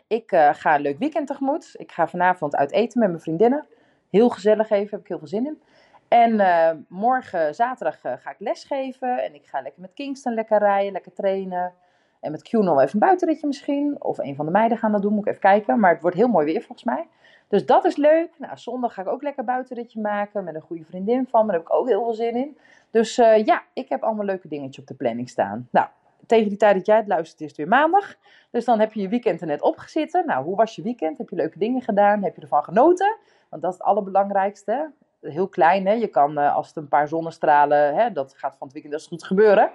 Ik 0.07 0.31
uh, 0.31 0.49
ga 0.53 0.75
een 0.75 0.81
leuk 0.81 0.97
weekend 0.97 1.27
tegemoet. 1.27 1.75
Ik 1.77 1.91
ga 1.91 2.07
vanavond 2.07 2.55
uit 2.55 2.71
eten 2.71 2.99
met 2.99 3.09
mijn 3.09 3.21
vriendinnen. 3.21 3.67
Heel 4.09 4.29
gezellig 4.29 4.69
even, 4.69 4.89
heb 4.89 4.99
ik 4.99 5.07
heel 5.07 5.17
veel 5.17 5.27
zin 5.27 5.45
in. 5.45 5.61
En 6.07 6.33
uh, 6.33 6.71
morgen, 6.87 7.55
zaterdag, 7.55 7.99
ga 7.99 8.29
ik 8.29 8.39
lesgeven. 8.39 9.23
En 9.23 9.33
ik 9.33 9.45
ga 9.45 9.61
lekker 9.61 9.81
met 9.81 9.93
Kingston 9.93 10.33
lekker 10.33 10.59
rijden, 10.59 10.91
lekker 10.91 11.13
trainen. 11.13 11.73
En 12.19 12.31
met 12.31 12.41
Q 12.41 12.51
nog 12.51 12.81
even 12.81 12.93
een 12.93 12.99
buitenritje 12.99 13.47
misschien. 13.47 14.03
Of 14.03 14.17
een 14.17 14.35
van 14.35 14.45
de 14.45 14.51
meiden 14.51 14.77
gaan 14.77 14.91
dat 14.91 15.01
doen, 15.01 15.13
moet 15.13 15.25
ik 15.25 15.27
even 15.27 15.41
kijken. 15.41 15.79
Maar 15.79 15.91
het 15.91 16.01
wordt 16.01 16.17
heel 16.17 16.27
mooi 16.27 16.45
weer 16.45 16.61
volgens 16.61 16.83
mij. 16.83 17.07
Dus 17.47 17.65
dat 17.65 17.85
is 17.85 17.95
leuk. 17.95 18.29
Nou, 18.37 18.57
zondag 18.57 18.93
ga 18.93 19.01
ik 19.01 19.07
ook 19.07 19.21
lekker 19.21 19.43
buitenritje 19.43 20.01
maken 20.01 20.43
met 20.43 20.55
een 20.55 20.61
goede 20.61 20.85
vriendin 20.85 21.27
van. 21.29 21.45
Daar 21.45 21.55
heb 21.55 21.65
ik 21.65 21.73
ook 21.73 21.87
heel 21.87 22.03
veel 22.03 22.13
zin 22.13 22.35
in. 22.35 22.57
Dus 22.91 23.17
uh, 23.17 23.45
ja, 23.45 23.63
ik 23.73 23.89
heb 23.89 24.03
allemaal 24.03 24.25
leuke 24.25 24.47
dingetjes 24.47 24.79
op 24.79 24.87
de 24.87 24.93
planning 24.93 25.29
staan. 25.29 25.67
Nou, 25.71 25.87
tegen 26.25 26.49
die 26.49 26.57
tijd 26.57 26.75
dat 26.75 26.85
jij 26.85 26.97
het 26.97 27.07
luistert 27.07 27.41
is 27.41 27.47
het 27.47 27.57
weer 27.57 27.67
maandag. 27.67 28.15
Dus 28.51 28.65
dan 28.65 28.79
heb 28.79 28.93
je 28.93 29.01
je 29.01 29.07
weekend 29.07 29.41
er 29.41 29.47
net 29.47 29.61
opgezitten. 29.61 30.25
Nou, 30.25 30.43
hoe 30.43 30.55
was 30.55 30.75
je 30.75 30.81
weekend? 30.81 31.17
Heb 31.17 31.29
je 31.29 31.35
leuke 31.35 31.59
dingen 31.59 31.81
gedaan? 31.81 32.23
Heb 32.23 32.35
je 32.35 32.41
ervan 32.41 32.63
genoten? 32.63 33.17
Want 33.49 33.61
dat 33.61 33.71
is 33.71 33.77
het 33.77 33.87
allerbelangrijkste. 33.87 34.91
Heel 35.21 35.47
klein, 35.47 35.85
hè? 35.87 35.93
Je 35.93 36.07
kan 36.07 36.39
uh, 36.39 36.55
als 36.55 36.67
het 36.67 36.75
een 36.75 36.87
paar 36.87 37.07
zonnestralen, 37.07 37.95
hè, 37.95 38.11
dat 38.11 38.33
gaat 38.37 38.57
van 38.57 38.67
het 38.67 38.73
weekend 38.73 38.93
als 38.93 39.07
goed 39.07 39.23
gebeuren. 39.23 39.71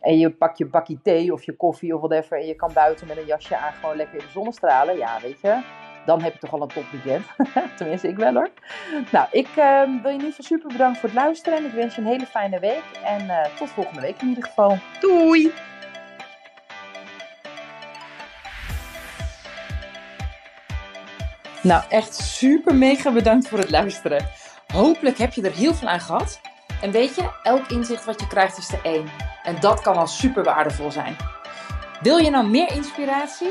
En 0.00 0.18
je 0.18 0.30
pakt 0.30 0.58
je 0.58 0.66
bakje 0.66 1.02
thee 1.02 1.32
of 1.32 1.42
je 1.42 1.56
koffie 1.56 1.94
of 1.94 2.00
whatever. 2.00 2.38
En 2.38 2.46
je 2.46 2.54
kan 2.54 2.70
buiten 2.72 3.06
met 3.06 3.16
een 3.16 3.26
jasje 3.26 3.56
aan 3.56 3.72
gewoon 3.72 3.96
lekker 3.96 4.18
in 4.18 4.24
de 4.24 4.30
zonnestralen. 4.30 4.96
Ja, 4.96 5.20
weet 5.20 5.40
je 5.40 5.85
dan 6.06 6.22
heb 6.22 6.32
je 6.32 6.38
toch 6.38 6.52
al 6.52 6.62
een 6.62 6.68
topweekend. 6.68 7.26
Tenminste, 7.76 8.08
ik 8.08 8.16
wel 8.16 8.34
hoor. 8.34 8.50
Nou, 9.10 9.26
ik 9.30 9.48
uh, 9.58 9.82
wil 10.02 10.12
je 10.12 10.18
niet 10.18 10.36
super 10.38 10.68
bedanken 10.68 11.00
voor 11.00 11.08
het 11.08 11.18
luisteren. 11.18 11.58
En 11.58 11.64
ik 11.64 11.72
wens 11.72 11.94
je 11.94 12.00
een 12.00 12.06
hele 12.06 12.26
fijne 12.26 12.60
week. 12.60 12.84
En 13.04 13.24
uh, 13.24 13.44
tot 13.58 13.70
volgende 13.70 14.00
week 14.00 14.20
in 14.20 14.28
ieder 14.28 14.44
geval. 14.44 14.78
Doei! 15.00 15.52
Nou, 21.62 21.82
echt 21.88 22.14
super 22.14 22.74
mega 22.74 23.12
bedankt 23.12 23.48
voor 23.48 23.58
het 23.58 23.70
luisteren. 23.70 24.28
Hopelijk 24.72 25.18
heb 25.18 25.32
je 25.32 25.42
er 25.42 25.52
heel 25.52 25.74
veel 25.74 25.88
aan 25.88 26.00
gehad. 26.00 26.40
En 26.80 26.90
weet 26.90 27.14
je, 27.14 27.30
elk 27.42 27.66
inzicht 27.66 28.04
wat 28.04 28.20
je 28.20 28.26
krijgt 28.26 28.58
is 28.58 28.72
er 28.72 28.80
één. 28.82 29.08
En 29.42 29.56
dat 29.60 29.80
kan 29.80 29.96
al 29.96 30.06
super 30.06 30.44
waardevol 30.44 30.90
zijn. 30.90 31.16
Wil 32.00 32.16
je 32.16 32.30
nou 32.30 32.46
meer 32.46 32.72
inspiratie? 32.72 33.50